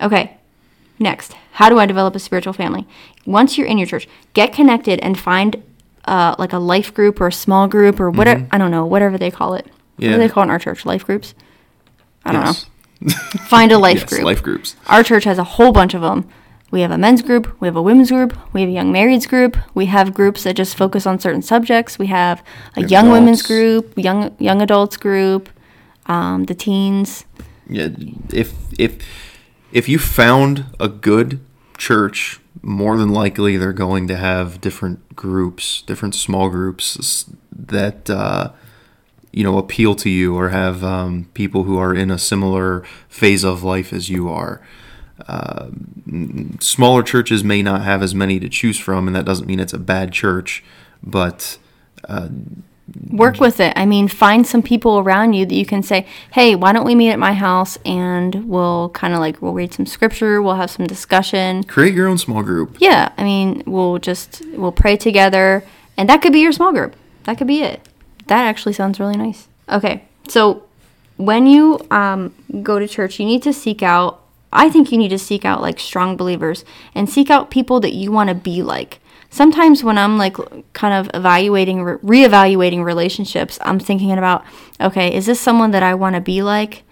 Okay, 0.01 0.37
next. 0.99 1.35
How 1.53 1.69
do 1.69 1.79
I 1.79 1.85
develop 1.85 2.15
a 2.15 2.19
spiritual 2.19 2.53
family? 2.53 2.87
Once 3.25 3.57
you're 3.57 3.67
in 3.67 3.77
your 3.77 3.87
church, 3.87 4.07
get 4.33 4.53
connected 4.53 4.99
and 5.01 5.19
find 5.19 5.61
uh, 6.05 6.35
like 6.39 6.51
a 6.53 6.57
life 6.59 6.93
group 6.93 7.21
or 7.21 7.27
a 7.27 7.31
small 7.33 7.67
group 7.67 7.99
or 7.99 8.09
whatever. 8.09 8.45
I 8.51 8.57
don't 8.57 8.71
know, 8.71 8.85
whatever 8.85 9.17
they 9.17 9.31
call 9.31 9.53
it. 9.55 9.65
What 9.65 9.73
Mm-hmm. 9.99 10.03
Yeah. 10.05 10.11
do 10.13 10.17
they 10.17 10.29
call 10.29 10.41
it 10.41 10.45
in 10.47 10.49
our 10.49 10.57
church? 10.59 10.85
Life 10.87 11.05
groups? 11.05 11.35
I 12.25 12.31
don't 12.31 12.45
Yes. 12.45 12.65
know. 12.99 13.09
Find 13.47 13.71
a 13.71 13.77
life 13.87 13.99
yes, 13.99 14.09
group. 14.09 14.23
life 14.23 14.41
groups. 14.41 14.75
Our 14.87 15.03
church 15.03 15.25
has 15.25 15.37
a 15.37 15.43
whole 15.43 15.71
bunch 15.71 15.93
of 15.93 16.01
them. 16.01 16.27
We 16.73 16.81
have 16.81 16.89
a 16.89 16.97
men's 16.97 17.21
group, 17.21 17.55
we 17.61 17.67
have 17.67 17.75
a 17.75 17.83
women's 17.83 18.09
group, 18.09 18.35
we 18.51 18.61
have 18.61 18.69
a 18.71 18.73
young 18.73 18.91
marrieds 18.91 19.29
group, 19.29 19.57
we 19.75 19.85
have 19.85 20.11
groups 20.11 20.41
that 20.41 20.55
just 20.55 20.75
focus 20.75 21.05
on 21.05 21.19
certain 21.19 21.43
subjects. 21.43 21.99
We 21.99 22.07
have 22.07 22.43
a 22.75 22.81
have 22.81 22.89
young 22.89 23.11
women's 23.11 23.43
group, 23.43 23.93
young 23.95 24.35
young 24.39 24.59
adults 24.59 24.97
group, 24.97 25.51
um, 26.07 26.45
the 26.45 26.55
teens. 26.55 27.25
Yeah, 27.69 27.89
if 28.33 28.55
if 28.79 29.05
if 29.71 29.87
you 29.87 29.99
found 29.99 30.65
a 30.79 30.89
good 30.89 31.41
church, 31.77 32.39
more 32.63 32.97
than 32.97 33.09
likely 33.09 33.55
they're 33.55 33.71
going 33.71 34.07
to 34.07 34.17
have 34.17 34.59
different 34.59 35.15
groups, 35.15 35.83
different 35.83 36.15
small 36.15 36.49
groups 36.49 37.29
that 37.51 38.09
uh, 38.09 38.51
you 39.31 39.43
know 39.43 39.59
appeal 39.59 39.93
to 39.93 40.09
you, 40.09 40.35
or 40.35 40.49
have 40.49 40.83
um, 40.83 41.29
people 41.35 41.65
who 41.65 41.77
are 41.77 41.93
in 41.93 42.09
a 42.09 42.17
similar 42.17 42.83
phase 43.07 43.43
of 43.43 43.61
life 43.61 43.93
as 43.93 44.09
you 44.09 44.27
are. 44.27 44.59
Uh, 45.27 45.69
smaller 46.59 47.03
churches 47.03 47.43
may 47.43 47.61
not 47.61 47.83
have 47.83 48.01
as 48.01 48.15
many 48.15 48.39
to 48.39 48.49
choose 48.49 48.79
from, 48.79 49.07
and 49.07 49.15
that 49.15 49.25
doesn't 49.25 49.47
mean 49.47 49.59
it's 49.59 49.73
a 49.73 49.79
bad 49.79 50.11
church, 50.11 50.63
but 51.03 51.57
uh, 52.07 52.29
Work 53.09 53.39
with 53.39 53.61
it. 53.61 53.73
I 53.77 53.85
mean, 53.85 54.09
find 54.09 54.45
some 54.45 54.61
people 54.61 54.99
around 54.99 55.33
you 55.33 55.45
that 55.45 55.55
you 55.55 55.65
can 55.65 55.83
say, 55.83 56.05
"Hey, 56.33 56.53
why 56.53 56.73
don't 56.73 56.85
we 56.85 56.95
meet 56.95 57.11
at 57.11 57.19
my 57.19 57.33
house 57.33 57.77
and 57.85 58.45
we'll 58.47 58.89
kind 58.89 59.13
of 59.13 59.19
like 59.19 59.41
we'll 59.41 59.53
read 59.53 59.73
some 59.73 59.85
scripture, 59.85 60.41
we'll 60.41 60.55
have 60.55 60.69
some 60.69 60.85
discussion." 60.85 61.63
create 61.63 61.93
your 61.93 62.07
own 62.07 62.17
small 62.17 62.43
group. 62.43 62.75
Yeah, 62.79 63.13
I 63.17 63.23
mean, 63.23 63.63
we'll 63.65 63.99
just 63.99 64.41
we'll 64.53 64.73
pray 64.73 64.97
together, 64.97 65.63
and 65.97 66.09
that 66.09 66.21
could 66.21 66.33
be 66.33 66.41
your 66.41 66.51
small 66.51 66.73
group. 66.73 66.95
That 67.23 67.37
could 67.37 67.47
be 67.47 67.61
it. 67.61 67.87
That 68.27 68.43
actually 68.45 68.73
sounds 68.73 68.99
really 68.99 69.15
nice. 69.15 69.47
Okay, 69.69 70.03
so 70.27 70.63
when 71.15 71.47
you 71.47 71.79
um, 71.89 72.35
go 72.63 72.79
to 72.79 72.87
church, 72.87 73.17
you 73.17 73.25
need 73.25 73.43
to 73.43 73.53
seek 73.53 73.81
out. 73.81 74.22
I 74.53 74.69
think 74.69 74.91
you 74.91 74.97
need 74.97 75.09
to 75.09 75.19
seek 75.19 75.45
out 75.45 75.61
like 75.61 75.79
strong 75.79 76.15
believers 76.17 76.63
and 76.95 77.09
seek 77.09 77.29
out 77.29 77.51
people 77.51 77.79
that 77.81 77.93
you 77.93 78.11
want 78.11 78.29
to 78.29 78.35
be 78.35 78.63
like. 78.63 78.99
Sometimes 79.29 79.83
when 79.83 79.97
I'm 79.97 80.17
like 80.17 80.37
kind 80.73 80.93
of 80.93 81.09
evaluating, 81.13 81.83
re- 81.83 81.97
reevaluating 81.97 82.83
relationships, 82.83 83.57
I'm 83.61 83.79
thinking 83.79 84.11
about, 84.11 84.45
okay, 84.79 85.13
is 85.13 85.25
this 85.25 85.39
someone 85.39 85.71
that 85.71 85.83
I 85.83 85.95
want 85.95 86.15
to 86.15 86.21
be 86.21 86.43
like? 86.43 86.83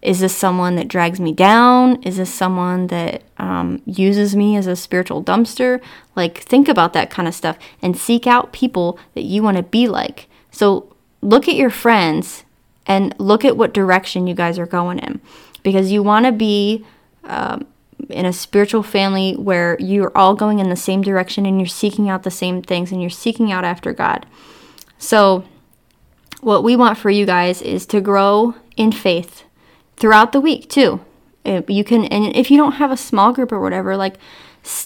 is 0.00 0.20
this 0.20 0.34
someone 0.34 0.76
that 0.76 0.88
drags 0.88 1.18
me 1.18 1.32
down 1.32 2.00
is 2.02 2.18
this 2.18 2.32
someone 2.32 2.86
that 2.88 3.22
um, 3.38 3.82
uses 3.84 4.36
me 4.36 4.56
as 4.56 4.66
a 4.66 4.76
spiritual 4.76 5.22
dumpster 5.22 5.80
like 6.14 6.38
think 6.38 6.68
about 6.68 6.92
that 6.92 7.10
kind 7.10 7.26
of 7.26 7.34
stuff 7.34 7.58
and 7.82 7.96
seek 7.96 8.26
out 8.26 8.52
people 8.52 8.98
that 9.14 9.24
you 9.24 9.42
want 9.42 9.56
to 9.56 9.62
be 9.62 9.88
like 9.88 10.28
so 10.50 10.94
look 11.20 11.48
at 11.48 11.56
your 11.56 11.70
friends 11.70 12.44
and 12.86 13.14
look 13.18 13.44
at 13.44 13.56
what 13.56 13.74
direction 13.74 14.26
you 14.26 14.34
guys 14.34 14.58
are 14.58 14.66
going 14.66 14.98
in 14.98 15.20
because 15.68 15.92
you 15.92 16.02
want 16.02 16.26
to 16.26 16.32
be 16.32 16.84
um, 17.24 17.66
in 18.08 18.24
a 18.24 18.32
spiritual 18.32 18.82
family 18.82 19.34
where 19.34 19.76
you're 19.80 20.16
all 20.16 20.34
going 20.34 20.58
in 20.58 20.70
the 20.70 20.76
same 20.76 21.02
direction 21.02 21.44
and 21.44 21.58
you're 21.60 21.66
seeking 21.66 22.08
out 22.08 22.22
the 22.22 22.30
same 22.30 22.62
things 22.62 22.92
and 22.92 23.00
you're 23.00 23.10
seeking 23.10 23.52
out 23.52 23.64
after 23.64 23.92
god 23.92 24.26
so 24.98 25.44
what 26.40 26.62
we 26.62 26.76
want 26.76 26.98
for 26.98 27.10
you 27.10 27.26
guys 27.26 27.62
is 27.62 27.86
to 27.86 28.00
grow 28.00 28.54
in 28.76 28.92
faith 28.92 29.44
throughout 29.96 30.32
the 30.32 30.40
week 30.40 30.68
too. 30.68 31.00
If 31.44 31.68
you 31.68 31.84
can, 31.84 32.04
and 32.06 32.34
if 32.36 32.50
you 32.50 32.56
don't 32.56 32.72
have 32.72 32.90
a 32.90 32.96
small 32.96 33.32
group 33.32 33.52
or 33.52 33.60
whatever, 33.60 33.96
like 33.96 34.16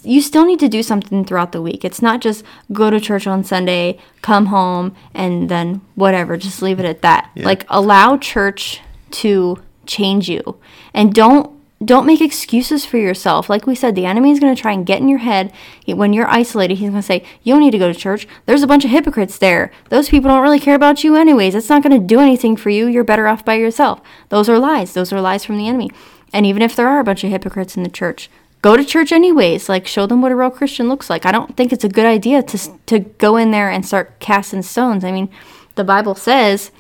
you 0.03 0.21
still 0.21 0.45
need 0.45 0.61
to 0.61 0.69
do 0.69 0.83
something 0.83 1.25
throughout 1.25 1.53
the 1.53 1.63
week. 1.63 1.85
It's 1.85 2.03
not 2.03 2.21
just 2.21 2.45
go 2.73 2.91
to 2.91 3.01
church 3.01 3.27
on 3.27 3.43
Sunday, 3.43 3.99
come 4.21 4.47
home, 4.47 4.95
and 5.13 5.49
then 5.49 5.81
whatever. 5.95 6.37
Just 6.37 6.63
leave 6.63 6.79
it 6.79 6.87
at 6.87 7.03
that. 7.03 7.31
Like 7.37 7.65
allow 7.69 8.17
church 8.17 8.81
to 9.13 9.61
change 9.87 10.29
you, 10.29 10.59
and 10.95 11.15
don't 11.15 11.51
don't 11.85 12.07
make 12.07 12.21
excuses 12.21 12.85
for 12.85 12.97
yourself. 12.97 13.51
Like 13.51 13.67
we 13.67 13.75
said, 13.75 13.95
the 13.95 14.07
enemy 14.07 14.31
is 14.31 14.39
going 14.39 14.55
to 14.55 14.61
try 14.61 14.73
and 14.73 14.87
get 14.87 15.01
in 15.01 15.09
your 15.09 15.19
head 15.19 15.53
when 15.87 16.13
you're 16.13 16.29
isolated. 16.29 16.79
He's 16.79 16.91
going 16.91 17.03
to 17.03 17.07
say, 17.07 17.25
You 17.43 17.55
don't 17.55 17.63
need 17.63 17.73
to 17.73 17.79
go 17.79 17.93
to 17.93 17.99
church. 17.99 18.29
There's 18.47 18.63
a 18.63 18.69
bunch 18.69 18.85
of 18.85 18.91
hypocrites 18.91 19.39
there. 19.39 19.73
Those 19.89 20.09
people 20.09 20.31
don't 20.31 20.43
really 20.43 20.61
care 20.61 20.75
about 20.75 21.03
you, 21.03 21.17
anyways. 21.17 21.55
It's 21.55 21.69
not 21.69 21.83
going 21.83 21.99
to 22.01 22.07
do 22.07 22.21
anything 22.21 22.57
for 22.57 22.71
you. 22.71 22.87
You're 22.87 23.05
better 23.05 23.27
off 23.27 23.45
by 23.45 23.55
yourself. 23.55 24.01
Those 24.29 24.49
are 24.49 24.59
lies. 24.59 24.95
Those 24.95 25.13
are 25.13 25.21
lies 25.21 25.45
from 25.45 25.57
the 25.57 25.69
enemy. 25.69 25.91
And 26.33 26.47
even 26.47 26.63
if 26.63 26.77
there 26.77 26.89
are 26.89 27.01
a 27.01 27.05
bunch 27.05 27.25
of 27.25 27.31
hypocrites 27.31 27.77
in 27.77 27.83
the 27.83 27.91
church, 27.91 28.31
go 28.63 28.77
to 28.77 28.85
church 28.85 29.13
anyways. 29.13 29.69
Like 29.69 29.87
show 29.87 30.07
them 30.07 30.23
what 30.23 30.33
a 30.33 30.37
real 30.37 30.51
Christian 30.51 30.89
looks 30.89 31.11
like. 31.11 31.27
I 31.27 31.33
don't 31.33 31.57
think 31.57 31.73
it's 31.73 31.85
a 31.85 31.89
good 31.89 32.07
idea 32.07 32.43
to 32.43 32.59
to 32.87 33.01
go 33.01 33.37
in 33.37 33.51
there 33.51 33.71
and 33.71 33.85
start 33.85 34.19
casting 34.21 34.63
stones. 34.63 35.05
I 35.05 35.11
mean, 35.11 35.29
the 35.75 35.85
Bible 35.85 36.15
says, 36.15 36.71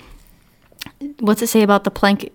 what's 1.18 1.42
it 1.42 1.48
say 1.48 1.62
about 1.62 1.84
the 1.84 1.90
plank? 1.90 2.30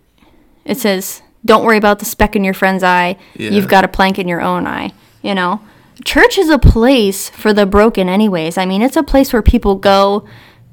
It 0.68 0.78
says, 0.78 1.22
"Don't 1.46 1.64
worry 1.64 1.78
about 1.78 2.00
the 2.00 2.06
speck 2.06 2.36
in 2.36 2.44
your 2.44 2.54
friend's 2.54 2.84
eye. 2.84 3.18
Yeah. 3.36 3.52
You've 3.52 3.68
got 3.68 3.84
a 3.84 3.88
plank 3.88 4.20
in 4.20 4.28
your 4.28 4.42
own 4.42 4.68
eye." 4.68 4.92
You 5.24 5.34
know, 5.34 5.62
church 6.04 6.38
is 6.38 6.50
a 6.50 6.60
place 6.60 7.30
for 7.30 7.54
the 7.54 7.66
broken, 7.66 8.08
anyways. 8.10 8.58
I 8.58 8.66
mean, 8.66 8.82
it's 8.82 8.96
a 8.98 9.04
place 9.04 9.34
where 9.34 9.42
people 9.42 9.76
go 9.76 10.26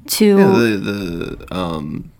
to. 0.07 0.35
The 0.35 0.77
the 0.77 1.55
um 1.55 2.11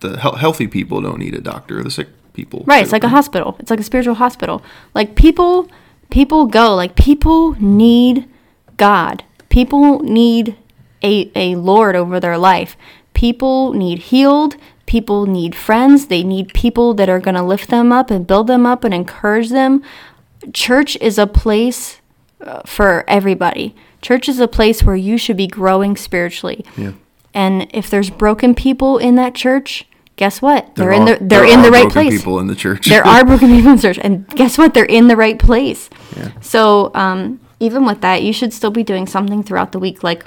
the 0.00 0.18
he- 0.20 0.38
healthy 0.38 0.66
people 0.66 1.00
don't 1.00 1.18
need 1.18 1.34
a 1.34 1.40
doctor. 1.40 1.82
The 1.82 1.90
sick 1.90 2.08
people. 2.32 2.64
Right, 2.66 2.82
it's 2.82 2.92
like 2.92 3.04
a 3.04 3.08
hospital. 3.08 3.56
It's 3.60 3.70
like 3.70 3.80
a 3.80 3.84
spiritual 3.84 4.14
hospital. 4.14 4.62
Like 4.94 5.14
people 5.14 5.68
people 6.10 6.46
go, 6.46 6.74
like 6.74 6.96
people 6.96 7.54
need 7.60 8.28
God. 8.76 9.24
People 9.48 10.00
need 10.00 10.56
a 11.02 11.30
a 11.34 11.56
lord 11.56 11.96
over 11.96 12.20
their 12.20 12.38
life. 12.38 12.76
People 13.14 13.72
need 13.72 13.98
healed. 13.98 14.56
People 14.86 15.26
need 15.26 15.54
friends. 15.54 16.06
They 16.06 16.22
need 16.22 16.54
people 16.54 16.94
that 16.94 17.08
are 17.08 17.20
going 17.20 17.34
to 17.34 17.42
lift 17.42 17.68
them 17.70 17.92
up 17.92 18.10
and 18.10 18.26
build 18.26 18.46
them 18.46 18.64
up 18.64 18.84
and 18.84 18.94
encourage 18.94 19.50
them. 19.50 19.82
Church 20.52 20.96
is 21.00 21.18
a 21.18 21.26
place 21.26 22.00
uh, 22.40 22.62
for 22.64 23.04
everybody. 23.08 23.74
Church 24.00 24.28
is 24.28 24.38
a 24.38 24.48
place 24.48 24.82
where 24.82 24.96
you 24.96 25.18
should 25.18 25.36
be 25.36 25.48
growing 25.48 25.96
spiritually. 25.96 26.64
Yeah. 26.76 26.92
And 27.34 27.68
if 27.74 27.90
there's 27.90 28.10
broken 28.10 28.54
people 28.54 28.98
in 28.98 29.16
that 29.16 29.34
church, 29.34 29.86
guess 30.16 30.40
what? 30.40 30.74
There 30.74 30.86
They're 30.86 30.92
in 30.92 31.04
the 31.04 31.18
they're 31.20 31.40
there 31.40 31.44
in 31.44 31.62
the 31.62 31.70
right 31.70 31.90
place. 31.90 32.18
People 32.18 32.38
in 32.38 32.46
the 32.46 32.54
church. 32.54 32.86
There 32.86 33.06
are 33.06 33.24
broken 33.26 33.48
people 33.48 33.70
in 33.70 33.76
the 33.76 33.82
church, 33.82 33.98
and 34.02 34.26
guess 34.28 34.56
what? 34.56 34.74
They're 34.74 34.84
in 34.84 35.08
the 35.08 35.16
right 35.16 35.38
place. 35.38 35.90
Yeah. 36.16 36.32
So 36.40 36.90
um, 36.94 37.40
even 37.60 37.84
with 37.84 38.00
that, 38.00 38.22
you 38.22 38.32
should 38.32 38.52
still 38.52 38.70
be 38.70 38.82
doing 38.82 39.06
something 39.06 39.42
throughout 39.42 39.72
the 39.72 39.78
week, 39.78 40.02
like 40.02 40.24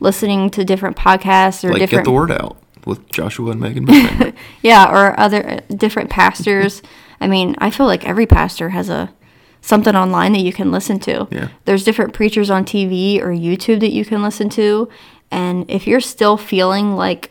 listening 0.00 0.50
to 0.50 0.64
different 0.64 0.96
podcasts 0.96 1.62
or 1.64 1.70
like 1.70 1.80
different 1.80 2.04
get 2.04 2.10
the 2.10 2.14
word 2.14 2.30
out 2.30 2.56
with 2.88 3.08
Joshua 3.10 3.52
and 3.52 3.60
Megan. 3.60 3.86
Yeah, 4.62 4.90
or 4.90 5.18
other 5.18 5.48
uh, 5.48 5.60
different 5.68 6.10
pastors. 6.10 6.82
I 7.20 7.26
mean, 7.26 7.54
I 7.58 7.70
feel 7.70 7.86
like 7.86 8.04
every 8.04 8.26
pastor 8.26 8.70
has 8.70 8.88
a 8.88 9.12
something 9.60 9.94
online 9.94 10.32
that 10.32 10.40
you 10.40 10.52
can 10.52 10.72
listen 10.72 10.98
to. 11.00 11.28
Yeah. 11.30 11.48
There's 11.64 11.84
different 11.84 12.14
preachers 12.14 12.50
on 12.50 12.64
TV 12.64 13.20
or 13.20 13.28
YouTube 13.28 13.80
that 13.80 13.90
you 13.90 14.04
can 14.04 14.22
listen 14.22 14.48
to, 14.50 14.88
and 15.30 15.70
if 15.70 15.86
you're 15.86 16.00
still 16.00 16.36
feeling 16.36 16.96
like 16.96 17.30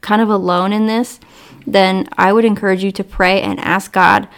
kind 0.00 0.20
of 0.22 0.28
alone 0.28 0.72
in 0.72 0.86
this, 0.86 1.18
then 1.66 2.08
I 2.16 2.32
would 2.32 2.44
encourage 2.44 2.84
you 2.84 2.92
to 2.92 3.04
pray 3.04 3.40
and 3.42 3.58
ask 3.60 3.92
God 3.92 4.28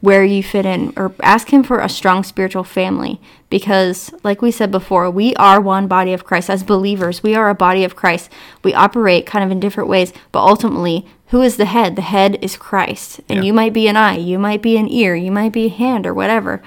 where 0.00 0.24
you 0.24 0.42
fit 0.42 0.66
in 0.66 0.92
or 0.96 1.14
ask 1.22 1.52
him 1.52 1.62
for 1.62 1.80
a 1.80 1.88
strong 1.88 2.22
spiritual 2.22 2.62
family 2.64 3.20
because 3.48 4.12
like 4.22 4.42
we 4.42 4.50
said 4.50 4.70
before 4.70 5.10
we 5.10 5.34
are 5.36 5.60
one 5.60 5.88
body 5.88 6.12
of 6.12 6.24
Christ. 6.24 6.50
As 6.50 6.62
believers 6.62 7.22
we 7.22 7.34
are 7.34 7.48
a 7.48 7.54
body 7.54 7.82
of 7.82 7.96
Christ. 7.96 8.30
We 8.62 8.74
operate 8.74 9.26
kind 9.26 9.44
of 9.44 9.50
in 9.50 9.58
different 9.60 9.88
ways 9.88 10.12
but 10.32 10.40
ultimately 10.40 11.06
who 11.30 11.42
is 11.42 11.56
the 11.56 11.64
head? 11.64 11.96
The 11.96 12.02
head 12.02 12.38
is 12.42 12.56
Christ. 12.56 13.20
And 13.28 13.38
Yeah. 13.38 13.44
you 13.44 13.52
might 13.52 13.72
be 13.72 13.88
an 13.88 13.96
eye 13.96 14.18
you 14.18 14.38
might 14.38 14.60
be 14.62 14.76
an 14.76 14.88
ear 14.90 15.16
you 15.16 15.32
might 15.32 15.52
be 15.52 15.66
a 15.66 15.70
hand 15.70 16.06
or 16.06 16.12
whatever 16.14 16.62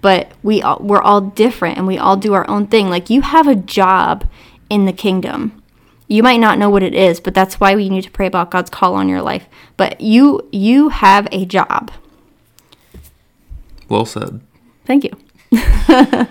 but 0.00 0.32
we 0.42 0.60
all, 0.60 0.78
we're 0.80 1.00
all 1.00 1.20
different 1.20 1.78
and 1.78 1.86
we 1.86 1.96
all 1.98 2.16
do 2.16 2.32
our 2.32 2.48
own 2.50 2.66
thing. 2.66 2.90
Like 2.90 3.08
you 3.08 3.20
have 3.22 3.46
a 3.46 3.54
job 3.54 4.28
in 4.68 4.84
the 4.86 4.92
kingdom. 4.92 5.62
You 6.08 6.24
might 6.24 6.40
not 6.40 6.58
know 6.58 6.68
what 6.68 6.82
it 6.82 6.94
is 6.94 7.20
but 7.20 7.32
that's 7.32 7.60
why 7.60 7.76
we 7.76 7.88
need 7.88 8.02
to 8.02 8.10
pray 8.10 8.26
about 8.26 8.50
God's 8.50 8.70
call 8.70 8.94
on 8.96 9.08
your 9.08 9.22
life. 9.22 9.46
But 9.76 10.00
you 10.00 10.48
you 10.50 10.88
have 10.88 11.28
a 11.30 11.44
job 11.46 11.92
well 13.92 14.06
said. 14.06 14.40
thank 14.86 15.04
you 15.04 15.10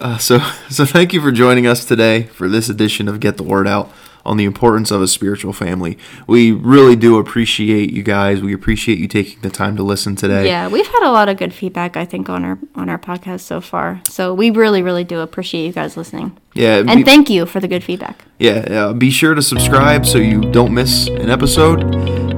Uh, 0.00 0.16
so, 0.16 0.38
so 0.70 0.86
thank 0.86 1.12
you 1.12 1.20
for 1.20 1.30
joining 1.30 1.66
us 1.66 1.84
today 1.84 2.22
for 2.22 2.48
this 2.48 2.70
edition 2.70 3.08
of 3.08 3.20
Get 3.20 3.36
the 3.36 3.42
Word 3.42 3.68
Out 3.68 3.92
on 4.24 4.38
the 4.38 4.44
importance 4.44 4.90
of 4.90 5.02
a 5.02 5.06
spiritual 5.08 5.52
family. 5.52 5.98
We 6.26 6.50
really 6.52 6.96
do 6.96 7.18
appreciate 7.18 7.92
you 7.92 8.02
guys. 8.02 8.40
We 8.40 8.54
appreciate 8.54 8.98
you 8.98 9.06
taking 9.06 9.40
the 9.42 9.50
time 9.50 9.76
to 9.76 9.82
listen 9.82 10.16
today. 10.16 10.46
Yeah, 10.46 10.68
we've 10.68 10.86
had 10.86 11.02
a 11.06 11.10
lot 11.12 11.28
of 11.28 11.36
good 11.36 11.52
feedback, 11.52 11.96
I 11.98 12.06
think, 12.06 12.30
on 12.30 12.42
our 12.42 12.58
on 12.74 12.88
our 12.88 12.98
podcast 12.98 13.40
so 13.40 13.60
far. 13.60 14.00
So 14.08 14.32
we 14.32 14.50
really, 14.50 14.80
really 14.82 15.04
do 15.04 15.20
appreciate 15.20 15.66
you 15.66 15.72
guys 15.72 15.94
listening, 15.96 16.38
Yeah, 16.54 16.76
and 16.78 16.88
be, 16.88 17.02
thank 17.02 17.28
you 17.28 17.44
for 17.44 17.60
the 17.60 17.68
good 17.68 17.84
feedback. 17.84 18.24
yeah. 18.38 18.60
Uh, 18.70 18.92
be 18.94 19.10
sure 19.10 19.34
to 19.34 19.42
subscribe 19.42 20.06
so 20.06 20.16
you 20.16 20.40
don't 20.52 20.72
miss 20.72 21.08
an 21.08 21.28
episode. 21.28 21.82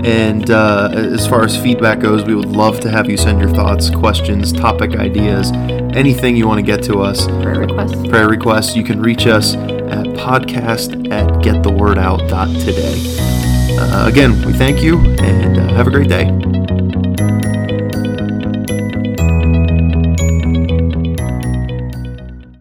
And 0.04 0.50
uh, 0.50 0.90
as 0.92 1.26
far 1.26 1.44
as 1.44 1.56
feedback 1.56 2.00
goes, 2.00 2.24
we 2.24 2.34
would 2.34 2.50
love 2.50 2.80
to 2.80 2.90
have 2.90 3.08
you 3.08 3.16
send 3.16 3.40
your 3.40 3.48
thoughts, 3.48 3.88
questions, 3.88 4.52
topic 4.52 4.96
ideas, 4.96 5.50
anything 5.96 6.36
you 6.36 6.46
want 6.46 6.58
to 6.58 6.62
get 6.62 6.82
to 6.84 7.00
us. 7.00 7.26
Prayer 7.26 7.60
requests. 7.60 8.06
prayer 8.08 8.28
requests, 8.28 8.76
you 8.76 8.84
can 8.84 9.00
reach 9.00 9.26
us 9.26 9.54
at 9.54 10.04
podcast 10.18 11.10
at 11.10 11.26
getthewordout.today. 11.42 13.78
Uh, 13.78 14.06
again, 14.06 14.32
we 14.44 14.52
thank 14.52 14.82
you 14.82 14.98
and 15.20 15.58
uh, 15.58 15.74
have 15.74 15.86
a 15.86 15.90
great 15.90 16.08
day. 16.08 16.63